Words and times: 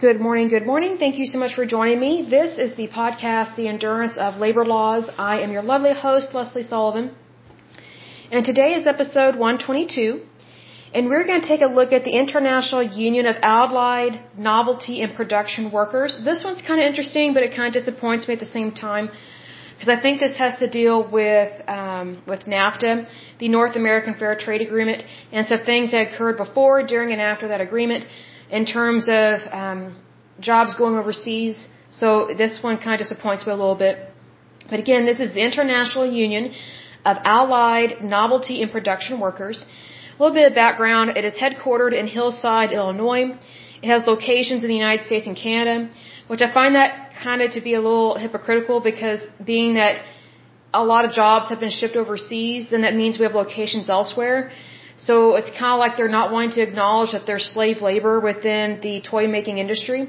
Good 0.00 0.20
morning, 0.20 0.48
good 0.48 0.66
morning. 0.66 0.96
Thank 0.98 1.18
you 1.20 1.24
so 1.24 1.38
much 1.38 1.54
for 1.54 1.64
joining 1.64 2.00
me. 2.00 2.26
This 2.28 2.58
is 2.58 2.74
the 2.74 2.88
podcast, 2.88 3.54
The 3.54 3.68
Endurance 3.68 4.16
of 4.18 4.38
Labor 4.38 4.64
Laws. 4.66 5.08
I 5.16 5.38
am 5.42 5.52
your 5.52 5.62
lovely 5.62 5.94
host, 5.94 6.34
Lesley 6.34 6.64
Sullivan. 6.64 7.14
And 8.32 8.44
today 8.44 8.74
is 8.74 8.88
episode 8.88 9.36
122. 9.36 10.20
And 10.94 11.08
we're 11.08 11.24
going 11.24 11.40
to 11.40 11.46
take 11.46 11.60
a 11.60 11.66
look 11.66 11.92
at 11.92 12.02
the 12.02 12.10
International 12.10 12.82
Union 12.82 13.26
of 13.26 13.36
Allied 13.40 14.20
Novelty 14.36 15.00
and 15.00 15.14
Production 15.14 15.70
Workers. 15.70 16.18
This 16.24 16.42
one's 16.42 16.60
kind 16.60 16.80
of 16.80 16.86
interesting, 16.86 17.32
but 17.32 17.44
it 17.44 17.54
kind 17.54 17.68
of 17.68 17.80
disappoints 17.80 18.26
me 18.26 18.34
at 18.34 18.40
the 18.40 18.52
same 18.58 18.72
time 18.72 19.08
because 19.74 19.88
I 19.88 20.02
think 20.02 20.18
this 20.18 20.36
has 20.38 20.56
to 20.56 20.68
deal 20.68 21.08
with 21.08 21.52
um, 21.68 22.20
with 22.26 22.46
NAFTA, 22.46 23.08
the 23.38 23.48
North 23.48 23.76
American 23.76 24.14
Fair 24.14 24.34
Trade 24.34 24.60
Agreement, 24.60 25.04
and 25.30 25.46
some 25.46 25.60
things 25.60 25.92
that 25.92 26.08
occurred 26.08 26.36
before, 26.36 26.84
during, 26.84 27.12
and 27.12 27.22
after 27.22 27.46
that 27.46 27.60
agreement 27.60 28.06
in 28.58 28.64
terms 28.76 29.04
of 29.22 29.34
um, 29.62 29.80
jobs 30.48 30.74
going 30.80 30.96
overseas. 31.02 31.56
So 32.00 32.08
this 32.42 32.54
one 32.66 32.76
kind 32.84 32.94
of 32.96 33.00
disappoints 33.06 33.46
me 33.46 33.52
a 33.52 33.60
little 33.62 33.80
bit. 33.86 33.94
But 34.70 34.78
again, 34.84 35.02
this 35.10 35.20
is 35.24 35.30
the 35.38 35.44
International 35.50 36.06
Union 36.24 36.44
of 37.10 37.16
Allied 37.36 37.90
Novelty 38.16 38.56
and 38.62 38.70
Production 38.76 39.14
Workers. 39.26 39.58
A 39.66 40.22
little 40.22 40.36
bit 40.40 40.46
of 40.50 40.54
background. 40.54 41.06
It 41.20 41.24
is 41.30 41.34
headquartered 41.44 41.94
in 42.00 42.06
Hillside, 42.06 42.70
Illinois. 42.80 43.24
It 43.82 43.88
has 43.94 44.06
locations 44.14 44.60
in 44.64 44.68
the 44.74 44.80
United 44.84 45.02
States 45.08 45.26
and 45.30 45.36
Canada, 45.46 45.90
which 46.28 46.42
I 46.46 46.48
find 46.58 46.76
that 46.80 46.90
kind 47.26 47.42
of 47.42 47.48
to 47.56 47.60
be 47.68 47.74
a 47.80 47.82
little 47.88 48.16
hypocritical 48.24 48.78
because 48.90 49.20
being 49.52 49.74
that 49.82 49.94
a 50.82 50.84
lot 50.92 51.02
of 51.04 51.10
jobs 51.22 51.48
have 51.50 51.60
been 51.64 51.74
shipped 51.80 51.96
overseas, 52.02 52.70
then 52.70 52.82
that 52.86 52.94
means 53.00 53.18
we 53.18 53.24
have 53.28 53.36
locations 53.44 53.90
elsewhere. 53.98 54.38
So 54.96 55.34
it's 55.34 55.50
kind 55.50 55.72
of 55.74 55.78
like 55.80 55.96
they're 55.96 56.16
not 56.20 56.30
wanting 56.30 56.52
to 56.52 56.62
acknowledge 56.62 57.12
that 57.12 57.26
there's 57.26 57.46
slave 57.46 57.82
labor 57.82 58.20
within 58.20 58.80
the 58.80 59.00
toy 59.00 59.26
making 59.26 59.58
industry. 59.58 60.08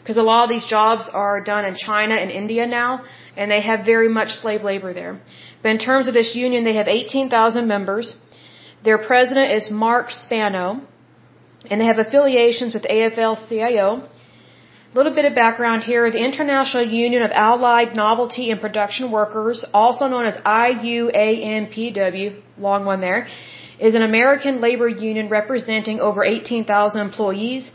Because 0.00 0.18
a 0.18 0.22
lot 0.22 0.44
of 0.44 0.50
these 0.50 0.66
jobs 0.66 1.08
are 1.12 1.40
done 1.40 1.64
in 1.64 1.74
China 1.74 2.14
and 2.14 2.30
India 2.30 2.66
now, 2.66 3.02
and 3.36 3.50
they 3.50 3.60
have 3.60 3.84
very 3.84 4.08
much 4.08 4.30
slave 4.42 4.62
labor 4.62 4.92
there. 4.92 5.18
But 5.62 5.70
in 5.70 5.78
terms 5.78 6.06
of 6.06 6.14
this 6.14 6.36
union, 6.36 6.62
they 6.62 6.74
have 6.74 6.86
18,000 6.86 7.66
members. 7.66 8.16
Their 8.84 8.98
president 8.98 9.50
is 9.50 9.68
Mark 9.68 10.12
Spano, 10.12 10.80
and 11.68 11.80
they 11.80 11.86
have 11.86 11.98
affiliations 11.98 12.72
with 12.72 12.84
AFL-CIO. 12.84 13.88
A 14.92 14.96
little 14.96 15.12
bit 15.12 15.24
of 15.24 15.34
background 15.34 15.82
here. 15.82 16.08
The 16.10 16.24
International 16.24 16.84
Union 16.86 17.22
of 17.22 17.32
Allied 17.32 17.96
Novelty 17.96 18.50
and 18.52 18.60
Production 18.60 19.10
Workers, 19.10 19.64
also 19.74 20.06
known 20.06 20.24
as 20.24 20.36
IUANPW, 20.36 22.26
long 22.58 22.84
one 22.84 23.00
there, 23.00 23.26
is 23.78 23.94
an 23.94 24.02
American 24.02 24.60
labor 24.60 24.88
union 24.88 25.28
representing 25.28 26.00
over 26.00 26.24
18,000 26.24 27.00
employees. 27.00 27.70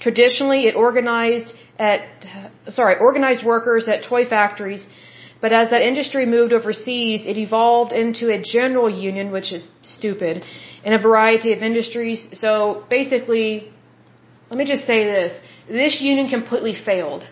Traditionally, 0.00 0.66
it 0.66 0.74
organized 0.76 1.52
at, 1.78 2.00
sorry, 2.68 2.96
organized 2.98 3.44
workers 3.44 3.88
at 3.88 4.02
toy 4.04 4.24
factories, 4.26 4.86
but 5.40 5.52
as 5.52 5.70
that 5.70 5.82
industry 5.82 6.26
moved 6.26 6.52
overseas, 6.52 7.24
it 7.26 7.36
evolved 7.38 7.92
into 7.92 8.30
a 8.30 8.38
general 8.40 8.90
union, 8.90 9.32
which 9.32 9.52
is 9.52 9.66
stupid, 9.82 10.44
in 10.84 10.92
a 10.92 10.98
variety 10.98 11.52
of 11.52 11.62
industries. 11.62 12.26
So 12.32 12.84
basically, 12.90 13.72
let 14.50 14.58
me 14.58 14.66
just 14.66 14.86
say 14.86 15.04
this. 15.04 15.40
This 15.68 16.00
union 16.00 16.28
completely 16.28 16.74
failed. 16.74 17.26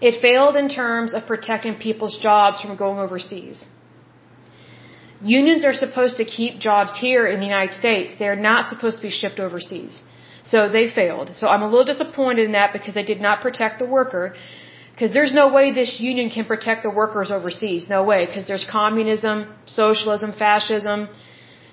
It 0.00 0.20
failed 0.20 0.56
in 0.56 0.68
terms 0.68 1.14
of 1.14 1.26
protecting 1.26 1.76
people's 1.76 2.18
jobs 2.18 2.60
from 2.60 2.76
going 2.76 2.98
overseas. 2.98 3.66
Unions 5.22 5.64
are 5.64 5.72
supposed 5.72 6.16
to 6.16 6.24
keep 6.24 6.58
jobs 6.58 6.96
here 6.96 7.26
in 7.26 7.38
the 7.40 7.46
United 7.46 7.74
States. 7.74 8.14
They're 8.18 8.42
not 8.50 8.68
supposed 8.68 8.96
to 8.96 9.02
be 9.02 9.10
shipped 9.10 9.38
overseas. 9.38 10.00
So 10.44 10.68
they 10.68 10.90
failed. 10.90 11.36
So 11.36 11.46
I'm 11.46 11.62
a 11.62 11.68
little 11.68 11.84
disappointed 11.84 12.44
in 12.44 12.52
that 12.52 12.72
because 12.72 12.94
they 12.94 13.04
did 13.04 13.20
not 13.20 13.40
protect 13.40 13.78
the 13.78 13.86
worker. 13.86 14.34
Because 14.92 15.12
there's 15.14 15.32
no 15.32 15.52
way 15.52 15.72
this 15.72 16.00
union 16.00 16.28
can 16.30 16.44
protect 16.44 16.82
the 16.82 16.90
workers 16.90 17.30
overseas. 17.30 17.88
No 17.88 18.02
way. 18.04 18.26
Because 18.26 18.46
there's 18.48 18.66
communism, 18.68 19.54
socialism, 19.66 20.32
fascism. 20.32 21.08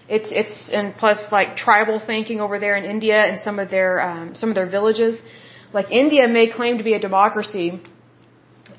It's 0.08 0.32
it's 0.32 0.70
and 0.70 0.96
plus 0.96 1.24
like 1.32 1.56
tribal 1.56 2.00
thinking 2.00 2.40
over 2.42 2.58
there 2.60 2.76
in 2.76 2.86
India 2.86 3.20
and 3.30 3.40
some 3.40 3.60
of 3.60 3.70
their 3.70 4.02
um, 4.02 4.36
some 4.36 4.50
of 4.50 4.56
their 4.56 4.70
villages. 4.70 5.22
Like 5.74 5.92
India 5.92 6.28
may 6.28 6.48
claim 6.48 6.78
to 6.80 6.84
be 6.84 6.94
a 6.94 7.00
democracy 7.00 7.80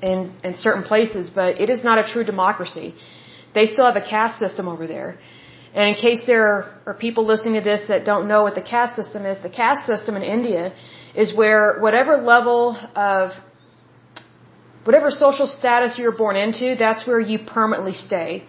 in 0.01 0.33
in 0.43 0.55
certain 0.55 0.83
places, 0.83 1.29
but 1.29 1.61
it 1.61 1.69
is 1.69 1.83
not 1.83 1.99
a 1.99 2.05
true 2.13 2.25
democracy. 2.25 2.95
They 3.53 3.65
still 3.65 3.85
have 3.85 3.95
a 3.95 4.07
caste 4.15 4.39
system 4.39 4.67
over 4.67 4.87
there. 4.87 5.17
And 5.73 5.89
in 5.89 5.95
case 5.95 6.21
there 6.25 6.47
are 6.85 6.93
people 6.93 7.25
listening 7.25 7.55
to 7.55 7.61
this 7.61 7.83
that 7.87 8.03
don't 8.11 8.27
know 8.27 8.43
what 8.43 8.55
the 8.55 8.67
caste 8.73 8.95
system 8.95 9.25
is, 9.25 9.41
the 9.41 9.55
caste 9.61 9.85
system 9.85 10.15
in 10.15 10.23
India 10.23 10.73
is 11.15 11.33
where 11.35 11.79
whatever 11.79 12.17
level 12.17 12.77
of, 12.95 13.31
whatever 14.83 15.09
social 15.11 15.47
status 15.47 15.97
you're 15.97 16.17
born 16.23 16.35
into, 16.35 16.75
that's 16.75 17.07
where 17.07 17.19
you 17.19 17.39
permanently 17.39 17.93
stay. 17.93 18.43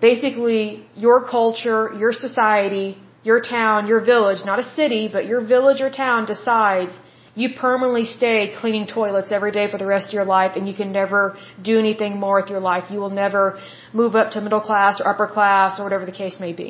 Basically, 0.00 0.86
your 0.94 1.18
culture, 1.24 1.92
your 2.02 2.12
society, 2.12 2.98
your 3.22 3.40
town, 3.40 3.86
your 3.86 4.02
village, 4.12 4.40
not 4.44 4.58
a 4.58 4.64
city, 4.80 5.08
but 5.12 5.26
your 5.26 5.40
village 5.54 5.80
or 5.80 5.90
town 5.90 6.26
decides 6.26 6.98
you 7.40 7.48
permanently 7.64 8.06
stay 8.06 8.38
cleaning 8.60 8.86
toilets 8.86 9.30
every 9.30 9.52
day 9.58 9.66
for 9.70 9.78
the 9.82 9.88
rest 9.94 10.08
of 10.08 10.14
your 10.18 10.28
life 10.36 10.52
and 10.56 10.66
you 10.68 10.74
can 10.80 10.90
never 11.00 11.36
do 11.70 11.78
anything 11.78 12.18
more 12.18 12.36
with 12.40 12.50
your 12.54 12.60
life. 12.60 12.84
You 12.90 12.98
will 12.98 13.16
never 13.24 13.44
move 13.92 14.16
up 14.20 14.30
to 14.34 14.40
middle 14.40 14.64
class 14.68 15.00
or 15.00 15.08
upper 15.12 15.26
class 15.36 15.78
or 15.78 15.84
whatever 15.84 16.06
the 16.06 16.18
case 16.22 16.40
may 16.40 16.52
be. 16.62 16.68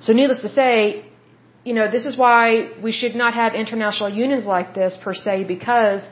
So 0.00 0.12
needless 0.12 0.42
to 0.42 0.50
say, 0.50 1.06
you 1.64 1.74
know, 1.78 1.90
this 1.90 2.04
is 2.10 2.18
why 2.24 2.70
we 2.82 2.92
should 2.92 3.14
not 3.14 3.32
have 3.34 3.54
international 3.54 4.10
unions 4.10 4.44
like 4.44 4.74
this 4.74 4.98
per 5.02 5.14
se 5.14 5.44
because 5.44 6.06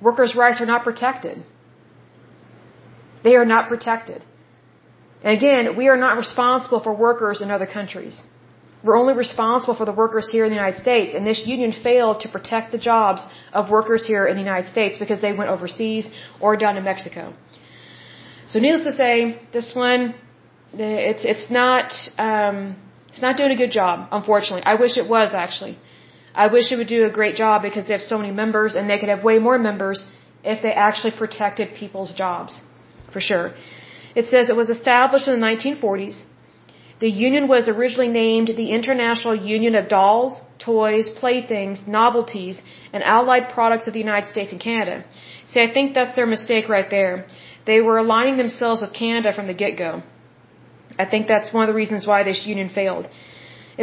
workers' 0.00 0.34
rights 0.34 0.60
are 0.60 0.70
not 0.74 0.82
protected. 0.82 1.44
They 3.22 3.36
are 3.36 3.44
not 3.44 3.68
protected. 3.68 4.24
And 5.22 5.36
again, 5.36 5.76
we 5.76 5.88
are 5.88 5.96
not 5.96 6.16
responsible 6.16 6.80
for 6.80 6.92
workers 6.92 7.40
in 7.40 7.50
other 7.50 7.66
countries. 7.66 8.22
We're 8.82 8.96
only 8.96 9.14
responsible 9.14 9.74
for 9.74 9.84
the 9.84 9.92
workers 9.92 10.28
here 10.30 10.44
in 10.46 10.50
the 10.50 10.56
United 10.62 10.80
States, 10.80 11.14
and 11.14 11.26
this 11.26 11.40
union 11.46 11.72
failed 11.72 12.20
to 12.20 12.28
protect 12.28 12.72
the 12.72 12.78
jobs 12.78 13.22
of 13.52 13.70
workers 13.70 14.06
here 14.06 14.26
in 14.26 14.36
the 14.36 14.44
United 14.50 14.68
States 14.70 14.98
because 14.98 15.20
they 15.20 15.32
went 15.32 15.50
overseas 15.50 16.08
or 16.40 16.56
down 16.56 16.76
to 16.76 16.80
Mexico. 16.80 17.34
So, 18.46 18.58
needless 18.58 18.84
to 18.84 18.92
say, 18.92 19.38
this 19.52 19.74
one, 19.74 20.14
it's 20.72 21.24
it's 21.32 21.50
not 21.50 21.92
um, 22.18 22.76
it's 23.08 23.22
not 23.26 23.36
doing 23.36 23.52
a 23.52 23.60
good 23.62 23.70
job. 23.80 24.08
Unfortunately, 24.10 24.64
I 24.64 24.76
wish 24.76 24.96
it 24.96 25.08
was 25.08 25.34
actually. 25.34 25.78
I 26.34 26.46
wish 26.46 26.72
it 26.72 26.76
would 26.76 26.92
do 26.96 27.04
a 27.04 27.10
great 27.10 27.34
job 27.34 27.62
because 27.62 27.86
they 27.86 27.92
have 27.92 28.08
so 28.14 28.16
many 28.16 28.32
members, 28.32 28.76
and 28.76 28.88
they 28.88 28.98
could 28.98 29.08
have 29.08 29.22
way 29.24 29.38
more 29.38 29.58
members 29.58 30.06
if 30.42 30.62
they 30.62 30.72
actually 30.72 31.14
protected 31.22 31.74
people's 31.74 32.14
jobs, 32.14 32.62
for 33.12 33.20
sure. 33.20 33.52
It 34.14 34.26
says 34.26 34.48
it 34.48 34.56
was 34.56 34.70
established 34.70 35.28
in 35.28 35.38
the 35.38 35.46
1940s 35.46 36.22
the 37.00 37.10
union 37.26 37.48
was 37.48 37.68
originally 37.68 38.12
named 38.22 38.48
the 38.48 38.70
International 38.78 39.34
Union 39.34 39.74
of 39.74 39.88
Dolls, 39.88 40.40
Toys, 40.58 41.08
Playthings, 41.20 41.78
Novelties, 41.86 42.60
and 42.92 43.02
Allied 43.02 43.48
Products 43.48 43.86
of 43.86 43.94
the 43.94 44.04
United 44.06 44.28
States 44.28 44.52
and 44.52 44.60
Canada. 44.60 45.04
See, 45.50 45.60
I 45.66 45.72
think 45.72 45.94
that's 45.94 46.14
their 46.14 46.26
mistake 46.26 46.68
right 46.68 46.90
there. 46.90 47.26
They 47.70 47.80
were 47.80 47.98
aligning 47.98 48.36
themselves 48.36 48.82
with 48.82 48.92
Canada 48.92 49.32
from 49.32 49.46
the 49.46 49.58
get-go. 49.62 50.02
I 50.98 51.06
think 51.06 51.26
that's 51.26 51.52
one 51.54 51.64
of 51.64 51.70
the 51.72 51.80
reasons 51.82 52.06
why 52.06 52.22
this 52.22 52.46
union 52.46 52.68
failed. 52.68 53.08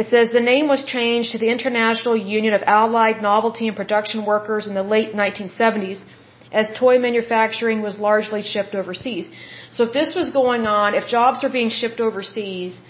It 0.00 0.06
says 0.06 0.30
the 0.30 0.48
name 0.52 0.68
was 0.68 0.84
changed 0.84 1.32
to 1.32 1.38
the 1.38 1.50
International 1.56 2.16
Union 2.16 2.54
of 2.54 2.62
Allied 2.78 3.20
Novelty 3.20 3.66
and 3.66 3.76
Production 3.76 4.24
Workers 4.24 4.68
in 4.68 4.74
the 4.74 4.88
late 4.94 5.12
1970s 5.22 6.00
as 6.52 6.70
toy 6.78 6.98
manufacturing 6.98 7.82
was 7.82 7.98
largely 7.98 8.42
shipped 8.42 8.74
overseas. 8.74 9.28
So 9.70 9.84
if 9.84 9.92
this 9.92 10.14
was 10.14 10.30
going 10.30 10.66
on, 10.66 10.94
if 10.94 11.06
jobs 11.06 11.42
were 11.42 11.54
being 11.58 11.70
shipped 11.70 12.00
overseas, 12.00 12.80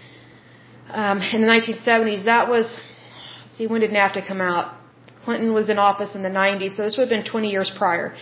um, 0.91 1.19
in 1.33 1.41
the 1.43 1.47
1970s, 1.47 2.25
that 2.25 2.49
was, 2.49 2.81
see, 3.55 3.67
when 3.67 3.81
did 3.81 3.91
NAFTA 3.91 4.27
come 4.27 4.41
out? 4.41 4.75
Clinton 5.25 5.53
was 5.53 5.69
in 5.69 5.79
office 5.79 6.15
in 6.15 6.23
the 6.23 6.31
90s, 6.31 6.73
so 6.77 6.83
this 6.83 6.97
would 6.97 7.11
have 7.11 7.17
been 7.17 7.25
20 7.25 7.51
years 7.51 7.71
prior. 7.77 8.15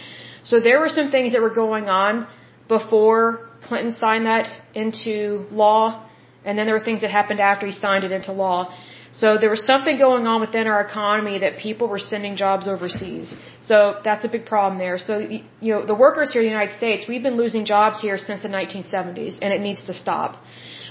So 0.42 0.60
there 0.60 0.80
were 0.80 0.88
some 0.88 1.10
things 1.10 1.32
that 1.32 1.42
were 1.42 1.54
going 1.54 1.88
on 1.88 2.26
before 2.68 3.48
Clinton 3.62 3.94
signed 3.94 4.26
that 4.26 4.48
into 4.74 5.46
law, 5.50 6.08
and 6.44 6.58
then 6.58 6.66
there 6.66 6.74
were 6.74 6.84
things 6.84 7.00
that 7.02 7.10
happened 7.10 7.40
after 7.40 7.66
he 7.66 7.72
signed 7.72 8.04
it 8.04 8.12
into 8.12 8.32
law. 8.32 8.74
So 9.12 9.38
there 9.38 9.50
was 9.50 9.64
something 9.64 9.96
going 9.98 10.26
on 10.26 10.40
within 10.40 10.66
our 10.66 10.80
economy 10.80 11.38
that 11.38 11.58
people 11.58 11.88
were 11.88 11.98
sending 11.98 12.36
jobs 12.36 12.68
overseas. 12.68 13.34
So 13.62 14.00
that's 14.04 14.24
a 14.24 14.28
big 14.28 14.44
problem 14.44 14.78
there. 14.78 14.98
So, 14.98 15.18
you 15.18 15.70
know, 15.72 15.86
the 15.86 15.94
workers 15.94 16.32
here 16.32 16.42
in 16.42 16.48
the 16.48 16.52
United 16.58 16.76
States, 16.76 17.08
we've 17.08 17.22
been 17.22 17.36
losing 17.36 17.64
jobs 17.64 18.00
here 18.00 18.18
since 18.18 18.42
the 18.42 18.48
1970s, 18.48 19.38
and 19.40 19.54
it 19.54 19.60
needs 19.60 19.84
to 19.84 19.94
stop. 19.94 20.42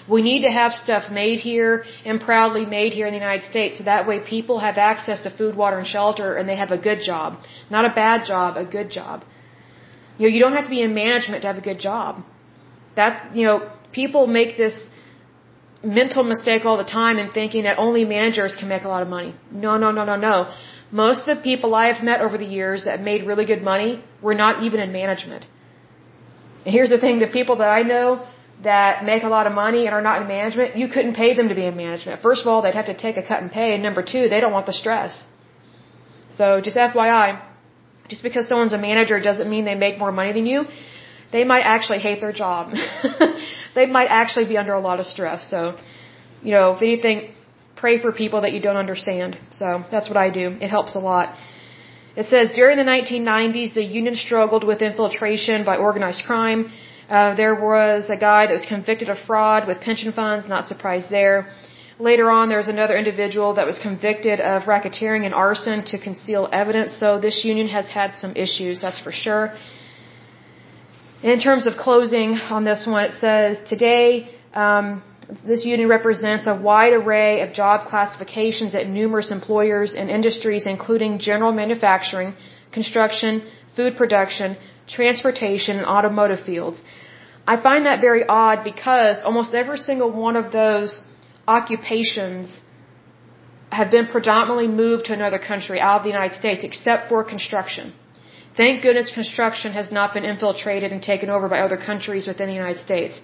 We 0.07 0.21
need 0.21 0.41
to 0.43 0.51
have 0.51 0.71
stuff 0.73 1.11
made 1.11 1.39
here 1.39 1.83
and 2.05 2.21
proudly 2.21 2.65
made 2.65 2.93
here 2.93 3.07
in 3.07 3.13
the 3.13 3.19
United 3.19 3.45
States 3.49 3.77
so 3.79 3.83
that 3.85 4.07
way 4.07 4.19
people 4.19 4.59
have 4.59 4.77
access 4.77 5.21
to 5.21 5.31
food, 5.35 5.55
water, 5.55 5.77
and 5.79 5.87
shelter 5.87 6.35
and 6.35 6.47
they 6.47 6.55
have 6.55 6.71
a 6.71 6.77
good 6.77 7.01
job. 7.01 7.39
Not 7.71 7.85
a 7.85 7.93
bad 7.93 8.25
job, 8.25 8.57
a 8.57 8.65
good 8.65 8.91
job. 8.91 9.23
You 10.17 10.27
know, 10.27 10.33
you 10.35 10.39
don't 10.39 10.53
have 10.53 10.65
to 10.65 10.69
be 10.69 10.81
in 10.81 10.93
management 10.93 11.41
to 11.41 11.47
have 11.47 11.57
a 11.57 11.67
good 11.69 11.79
job. 11.79 12.23
That, 12.95 13.35
you 13.35 13.45
know, 13.45 13.71
people 13.91 14.27
make 14.27 14.57
this 14.57 14.75
mental 15.83 16.23
mistake 16.23 16.65
all 16.65 16.77
the 16.77 16.91
time 17.01 17.17
in 17.17 17.31
thinking 17.31 17.63
that 17.63 17.77
only 17.77 18.05
managers 18.05 18.55
can 18.55 18.69
make 18.69 18.83
a 18.83 18.87
lot 18.87 19.01
of 19.01 19.07
money. 19.07 19.33
No, 19.51 19.77
no, 19.77 19.91
no, 19.91 20.05
no, 20.05 20.15
no. 20.15 20.51
Most 20.91 21.27
of 21.27 21.37
the 21.37 21.41
people 21.41 21.75
I 21.75 21.87
have 21.91 22.03
met 22.03 22.21
over 22.21 22.37
the 22.37 22.45
years 22.45 22.85
that 22.85 23.01
made 23.01 23.25
really 23.25 23.45
good 23.45 23.63
money 23.63 24.03
were 24.21 24.35
not 24.35 24.63
even 24.63 24.79
in 24.79 24.91
management. 24.91 25.45
And 26.63 26.73
here's 26.73 26.89
the 26.89 26.99
thing, 26.99 27.19
the 27.19 27.27
people 27.27 27.57
that 27.57 27.69
I 27.69 27.81
know 27.81 28.25
that 28.63 29.03
make 29.05 29.23
a 29.23 29.27
lot 29.27 29.47
of 29.47 29.53
money 29.53 29.85
and 29.85 29.93
are 29.93 30.01
not 30.01 30.21
in 30.21 30.27
management, 30.27 30.77
you 30.77 30.87
couldn't 30.87 31.15
pay 31.15 31.35
them 31.35 31.49
to 31.49 31.55
be 31.55 31.65
in 31.65 31.75
management. 31.75 32.21
First 32.21 32.41
of 32.41 32.47
all, 32.47 32.61
they'd 32.61 32.73
have 32.73 32.87
to 32.87 32.97
take 33.05 33.17
a 33.17 33.23
cut 33.23 33.41
in 33.43 33.49
pay, 33.49 33.73
and 33.73 33.83
number 33.83 34.03
two, 34.03 34.29
they 34.29 34.39
don't 34.39 34.53
want 34.53 34.65
the 34.65 34.73
stress. 34.73 35.23
So 36.37 36.61
just 36.61 36.77
FYI, 36.77 37.41
just 38.09 38.23
because 38.23 38.47
someone's 38.47 38.73
a 38.73 38.77
manager 38.77 39.19
doesn't 39.19 39.49
mean 39.49 39.65
they 39.65 39.75
make 39.75 39.97
more 39.97 40.11
money 40.11 40.33
than 40.33 40.45
you. 40.45 40.65
They 41.31 41.43
might 41.43 41.63
actually 41.63 41.99
hate 41.99 42.21
their 42.21 42.31
job. 42.31 42.73
they 43.75 43.85
might 43.85 44.07
actually 44.07 44.45
be 44.45 44.57
under 44.57 44.73
a 44.73 44.79
lot 44.79 44.99
of 44.99 45.05
stress. 45.05 45.49
So, 45.49 45.77
you 46.41 46.51
know, 46.51 46.71
if 46.73 46.81
anything, 46.81 47.33
pray 47.75 47.99
for 48.01 48.11
people 48.11 48.41
that 48.41 48.53
you 48.53 48.61
don't 48.61 48.77
understand. 48.77 49.37
So 49.51 49.83
that's 49.91 50.07
what 50.07 50.17
I 50.17 50.29
do. 50.29 50.45
It 50.65 50.69
helps 50.69 50.95
a 50.95 50.99
lot. 50.99 51.35
It 52.15 52.27
says 52.27 52.51
during 52.55 52.77
the 52.77 52.89
1990s, 52.95 53.73
the 53.73 53.83
union 53.83 54.15
struggled 54.15 54.63
with 54.63 54.81
infiltration 54.81 55.65
by 55.65 55.75
organized 55.77 56.23
crime. 56.25 56.71
Uh, 57.09 57.35
there 57.35 57.53
was 57.53 58.09
a 58.09 58.17
guy 58.17 58.47
that 58.47 58.53
was 58.53 58.65
convicted 58.65 59.09
of 59.09 59.17
fraud 59.27 59.67
with 59.67 59.79
pension 59.79 60.11
funds, 60.11 60.47
not 60.47 60.67
surprised 60.67 61.09
there. 61.09 61.47
Later 61.99 62.29
on, 62.29 62.49
there 62.49 62.57
was 62.57 62.67
another 62.67 62.97
individual 62.97 63.53
that 63.53 63.65
was 63.65 63.79
convicted 63.79 64.41
of 64.41 64.63
racketeering 64.63 65.23
and 65.25 65.33
arson 65.33 65.85
to 65.85 65.97
conceal 65.97 66.49
evidence. 66.51 66.97
So 66.97 67.19
this 67.19 67.45
union 67.45 67.67
has 67.67 67.89
had 67.89 68.15
some 68.15 68.33
issues, 68.35 68.81
that's 68.81 68.99
for 68.99 69.11
sure. 69.11 69.53
In 71.23 71.39
terms 71.39 71.67
of 71.67 71.77
closing 71.77 72.33
on 72.55 72.65
this 72.65 72.85
one, 72.85 73.05
it 73.05 73.13
says 73.21 73.57
today, 73.67 74.35
um, 74.53 75.03
this 75.45 75.63
union 75.63 75.87
represents 75.89 76.47
a 76.47 76.55
wide 76.55 76.93
array 76.93 77.41
of 77.41 77.53
job 77.53 77.87
classifications 77.87 78.75
at 78.75 78.89
numerous 78.89 79.31
employers 79.31 79.93
and 79.93 80.09
industries, 80.09 80.65
including 80.67 81.19
general 81.19 81.53
manufacturing, 81.53 82.35
construction, 82.71 83.43
food 83.75 83.95
production, 83.95 84.57
transportation, 84.87 85.77
and 85.77 85.85
automotive 85.85 86.41
fields. 86.41 86.81
I 87.47 87.57
find 87.61 87.85
that 87.85 88.01
very 88.01 88.23
odd 88.27 88.63
because 88.63 89.21
almost 89.23 89.53
every 89.53 89.77
single 89.77 90.11
one 90.11 90.35
of 90.35 90.51
those 90.51 91.01
occupations 91.47 92.61
have 93.71 93.91
been 93.91 94.07
predominantly 94.07 94.67
moved 94.67 95.05
to 95.05 95.13
another 95.13 95.39
country 95.51 95.79
out 95.79 95.97
of 95.99 96.03
the 96.03 96.09
United 96.09 96.35
States 96.41 96.63
except 96.63 97.09
for 97.09 97.23
construction. 97.23 97.93
Thank 98.55 98.83
goodness 98.83 99.11
construction 99.13 99.73
has 99.73 99.91
not 99.91 100.13
been 100.13 100.23
infiltrated 100.23 100.91
and 100.91 101.01
taken 101.01 101.29
over 101.29 101.49
by 101.49 101.59
other 101.59 101.77
countries 101.77 102.25
within 102.25 102.47
the 102.47 102.53
United 102.53 102.81
States. 102.87 103.19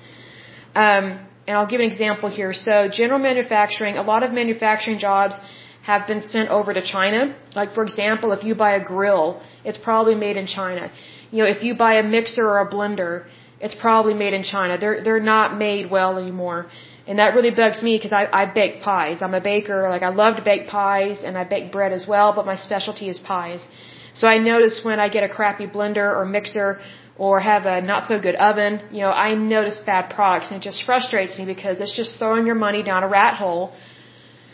Um, 0.76 1.06
and 1.48 1.58
I'll 1.58 1.72
give 1.74 1.80
an 1.80 1.90
example 1.94 2.30
here. 2.30 2.54
So 2.54 2.90
general 2.90 3.20
manufacturing, 3.20 3.98
a 3.98 4.04
lot 4.04 4.24
of 4.24 4.32
manufacturing 4.34 5.00
jobs 5.00 5.36
have 5.84 6.08
been 6.08 6.22
sent 6.22 6.50
over 6.50 6.74
to 6.74 6.82
China. 6.82 7.36
Like 7.56 7.74
for 7.74 7.84
example, 7.84 8.32
if 8.32 8.44
you 8.44 8.54
buy 8.56 8.72
a 8.76 8.84
grill, 8.84 9.42
it's 9.64 9.78
probably 9.78 10.16
made 10.16 10.38
in 10.38 10.48
China. 10.48 10.92
You 11.32 11.40
know, 11.40 11.50
if 11.50 11.64
you 11.64 11.76
buy 11.76 11.94
a 11.96 12.04
mixer 12.04 12.46
or 12.46 12.60
a 12.60 12.70
blender, 12.70 13.26
it's 13.60 13.76
probably 13.76 14.14
made 14.14 14.34
in 14.34 14.44
China. 14.44 14.78
They're 14.78 15.04
they're 15.04 15.28
not 15.36 15.58
made 15.58 15.90
well 15.90 16.18
anymore. 16.18 16.68
And 17.08 17.18
that 17.20 17.34
really 17.36 17.52
bugs 17.52 17.82
me 17.82 17.98
because 17.98 18.14
I, 18.14 18.24
I 18.42 18.46
bake 18.46 18.82
pies. 18.82 19.22
I'm 19.22 19.34
a 19.34 19.42
baker. 19.42 19.90
Like 19.90 20.04
I 20.04 20.10
love 20.10 20.36
to 20.38 20.44
bake 20.44 20.68
pies 20.68 21.24
and 21.24 21.38
I 21.38 21.44
bake 21.44 21.72
bread 21.72 21.92
as 21.92 22.08
well, 22.08 22.34
but 22.34 22.46
my 22.46 22.56
specialty 22.56 23.10
is 23.10 23.18
pies. 23.20 23.68
So 24.14 24.28
I 24.28 24.38
notice 24.38 24.82
when 24.84 25.00
I 25.00 25.10
get 25.10 25.24
a 25.24 25.30
crappy 25.30 25.68
blender 25.68 26.10
or 26.18 26.26
mixer 26.26 26.80
or 27.18 27.40
have 27.40 27.66
a 27.66 27.82
not 27.82 28.06
so 28.06 28.20
good 28.20 28.36
oven, 28.36 28.82
you 28.92 29.02
know, 29.02 29.12
I 29.12 29.34
notice 29.36 29.80
bad 29.80 30.10
products 30.16 30.48
and 30.50 30.58
it 30.62 30.64
just 30.64 30.84
frustrates 30.84 31.38
me 31.40 31.46
because 31.46 31.82
it's 31.82 31.96
just 31.96 32.20
throwing 32.20 32.46
your 32.46 32.60
money 32.68 32.84
down 32.84 33.04
a 33.04 33.08
rat 33.08 33.36
hole 33.36 33.74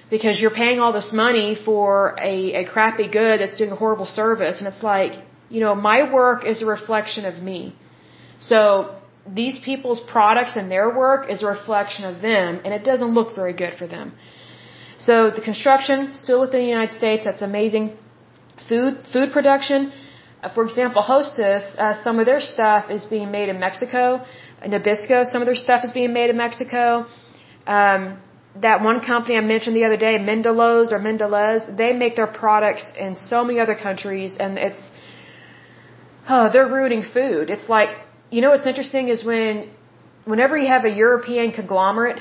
because 0.10 0.40
you're 0.42 0.58
paying 0.64 0.80
all 0.80 0.94
this 0.94 1.12
money 1.12 1.56
for 1.68 2.16
a, 2.20 2.54
a 2.62 2.66
crappy 2.66 3.08
good 3.08 3.42
that's 3.42 3.58
doing 3.58 3.72
a 3.72 3.76
horrible 3.76 4.06
service 4.06 4.60
and 4.60 4.68
it's 4.68 4.84
like, 4.84 5.14
you 5.50 5.60
know, 5.60 5.76
my 5.76 6.00
work 6.12 6.46
is 6.46 6.62
a 6.62 6.66
reflection 6.66 7.26
of 7.26 7.42
me. 7.42 7.76
So 8.40 8.96
these 9.42 9.60
people's 9.60 10.00
products 10.00 10.56
and 10.56 10.72
their 10.72 10.90
work 10.96 11.30
is 11.30 11.44
a 11.44 11.48
reflection 11.48 12.06
of 12.06 12.22
them, 12.22 12.62
and 12.64 12.74
it 12.74 12.84
doesn't 12.84 13.14
look 13.14 13.36
very 13.36 13.54
good 13.54 13.74
for 13.76 13.88
them. 13.88 14.14
So 14.98 15.30
the 15.30 15.42
construction 15.42 16.14
still 16.14 16.42
within 16.42 16.62
the 16.62 16.68
United 16.68 16.96
States, 16.98 17.26
that's 17.26 17.42
amazing. 17.42 17.98
Food, 18.68 19.06
food 19.14 19.32
production. 19.32 19.92
Uh, 20.42 20.54
for 20.54 20.64
example, 20.64 21.02
Hostess, 21.02 21.76
uh, 21.78 22.02
some 22.04 22.20
of 22.20 22.26
their 22.26 22.42
stuff 22.42 22.90
is 22.90 23.06
being 23.06 23.32
made 23.32 23.50
in 23.50 23.60
Mexico. 23.60 24.24
Nabisco, 24.64 25.26
some 25.26 25.42
of 25.42 25.46
their 25.46 25.56
stuff 25.56 25.84
is 25.84 25.92
being 25.92 26.14
made 26.14 26.30
in 26.30 26.38
Mexico. 26.38 27.06
Um, 27.66 28.20
that 28.62 28.82
one 28.82 29.00
company 29.02 29.38
I 29.38 29.42
mentioned 29.42 29.76
the 29.76 29.86
other 29.86 29.98
day, 29.98 30.18
Mendelos 30.18 30.92
or 30.92 31.00
Mendelez, 31.00 31.78
they 31.78 31.94
make 31.94 32.16
their 32.16 32.28
products 32.28 32.86
in 32.98 33.16
so 33.16 33.44
many 33.44 33.60
other 33.60 33.76
countries, 33.76 34.36
and 34.40 34.58
it's, 34.58 34.82
oh, 36.30 36.50
they're 36.52 36.68
ruining 36.68 37.04
food. 37.04 37.50
It's 37.50 37.70
like 37.70 37.90
you 38.30 38.42
know 38.42 38.50
what's 38.52 38.68
interesting 38.68 39.08
is 39.08 39.24
when, 39.24 39.70
whenever 40.26 40.58
you 40.58 40.68
have 40.68 40.86
a 40.86 40.90
European 40.90 41.52
conglomerate 41.52 42.20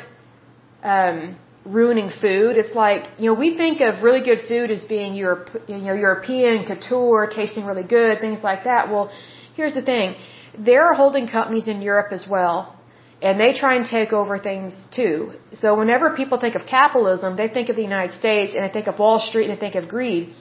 um, 0.83 1.37
ruining 1.65 2.11
food, 2.11 2.57
it's 2.57 2.75
like 2.75 3.07
you 3.19 3.27
know 3.27 3.35
we 3.35 3.57
think 3.57 3.81
of 3.81 4.03
really 4.03 4.23
good 4.23 4.41
food 4.47 4.71
as 4.71 4.85
being 4.85 5.15
Europe, 5.15 5.51
you 5.67 5.79
know 5.79 5.95
European 5.95 6.65
couture, 6.65 7.27
tasting 7.27 7.65
really 7.65 7.83
good, 7.85 8.21
things 8.21 8.43
like 8.43 8.65
that. 8.65 8.91
Well, 8.91 9.11
here's 9.55 9.75
the 9.75 9.83
thing: 9.83 10.15
there 10.59 10.85
are 10.87 10.95
holding 10.95 11.27
companies 11.27 11.67
in 11.67 11.83
Europe 11.83 12.13
as 12.13 12.27
well, 12.29 12.76
and 13.23 13.41
they 13.41 13.53
try 13.55 13.77
and 13.77 13.87
take 13.87 14.13
over 14.13 14.39
things 14.39 14.77
too. 14.95 15.33
So 15.53 15.77
whenever 15.77 16.15
people 16.15 16.39
think 16.39 16.55
of 16.55 16.67
capitalism, 16.67 17.37
they 17.37 17.49
think 17.49 17.69
of 17.71 17.77
the 17.77 17.83
United 17.83 18.13
States 18.13 18.55
and 18.55 18.63
they 18.65 18.73
think 18.73 18.89
of 18.89 18.99
Wall 18.99 19.19
Street 19.19 19.49
and 19.49 19.57
they 19.57 19.61
think 19.61 19.75
of 19.75 19.89
greed. 19.89 20.35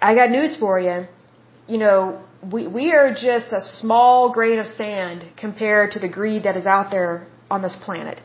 I 0.00 0.14
got 0.14 0.30
news 0.30 0.56
for 0.56 0.78
you. 0.80 1.06
You 1.68 1.78
know, 1.78 2.20
we, 2.52 2.66
we 2.66 2.92
are 2.92 3.14
just 3.14 3.52
a 3.52 3.60
small 3.60 4.32
grain 4.32 4.58
of 4.58 4.66
sand 4.66 5.24
compared 5.36 5.92
to 5.92 5.98
the 5.98 6.08
greed 6.08 6.42
that 6.44 6.56
is 6.56 6.66
out 6.66 6.90
there 6.90 7.26
on 7.50 7.62
this 7.62 7.76
planet. 7.76 8.20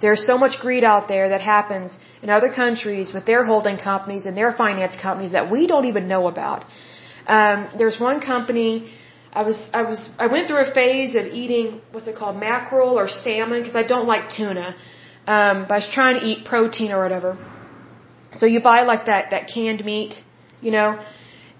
There's 0.00 0.24
so 0.26 0.38
much 0.38 0.60
greed 0.60 0.84
out 0.84 1.08
there 1.08 1.30
that 1.30 1.40
happens 1.40 1.96
in 2.22 2.30
other 2.30 2.52
countries 2.52 3.12
with 3.12 3.24
their 3.26 3.44
holding 3.44 3.78
companies 3.78 4.26
and 4.26 4.36
their 4.36 4.52
finance 4.52 4.96
companies 5.00 5.32
that 5.32 5.50
we 5.50 5.66
don't 5.66 5.86
even 5.86 6.06
know 6.06 6.28
about. 6.28 6.64
Um, 7.26 7.68
there's 7.76 7.98
one 7.98 8.20
company. 8.20 8.90
I 9.40 9.42
was 9.48 9.58
I 9.80 9.82
was 9.90 10.00
I 10.24 10.26
went 10.34 10.44
through 10.48 10.62
a 10.68 10.70
phase 10.78 11.12
of 11.20 11.26
eating 11.40 11.66
what's 11.92 12.08
it 12.12 12.16
called 12.20 12.36
mackerel 12.46 12.98
or 13.00 13.06
salmon 13.08 13.58
because 13.60 13.76
I 13.82 13.86
don't 13.92 14.08
like 14.14 14.24
tuna. 14.38 14.68
Um, 15.34 15.56
but 15.66 15.74
I 15.76 15.78
was 15.82 15.90
trying 15.98 16.16
to 16.20 16.24
eat 16.30 16.38
protein 16.52 16.90
or 16.96 17.00
whatever. 17.04 17.30
So 18.38 18.46
you 18.46 18.60
buy 18.72 18.80
like 18.92 19.04
that 19.10 19.30
that 19.34 19.44
canned 19.54 19.84
meat, 19.90 20.14
you 20.66 20.72
know, 20.76 20.88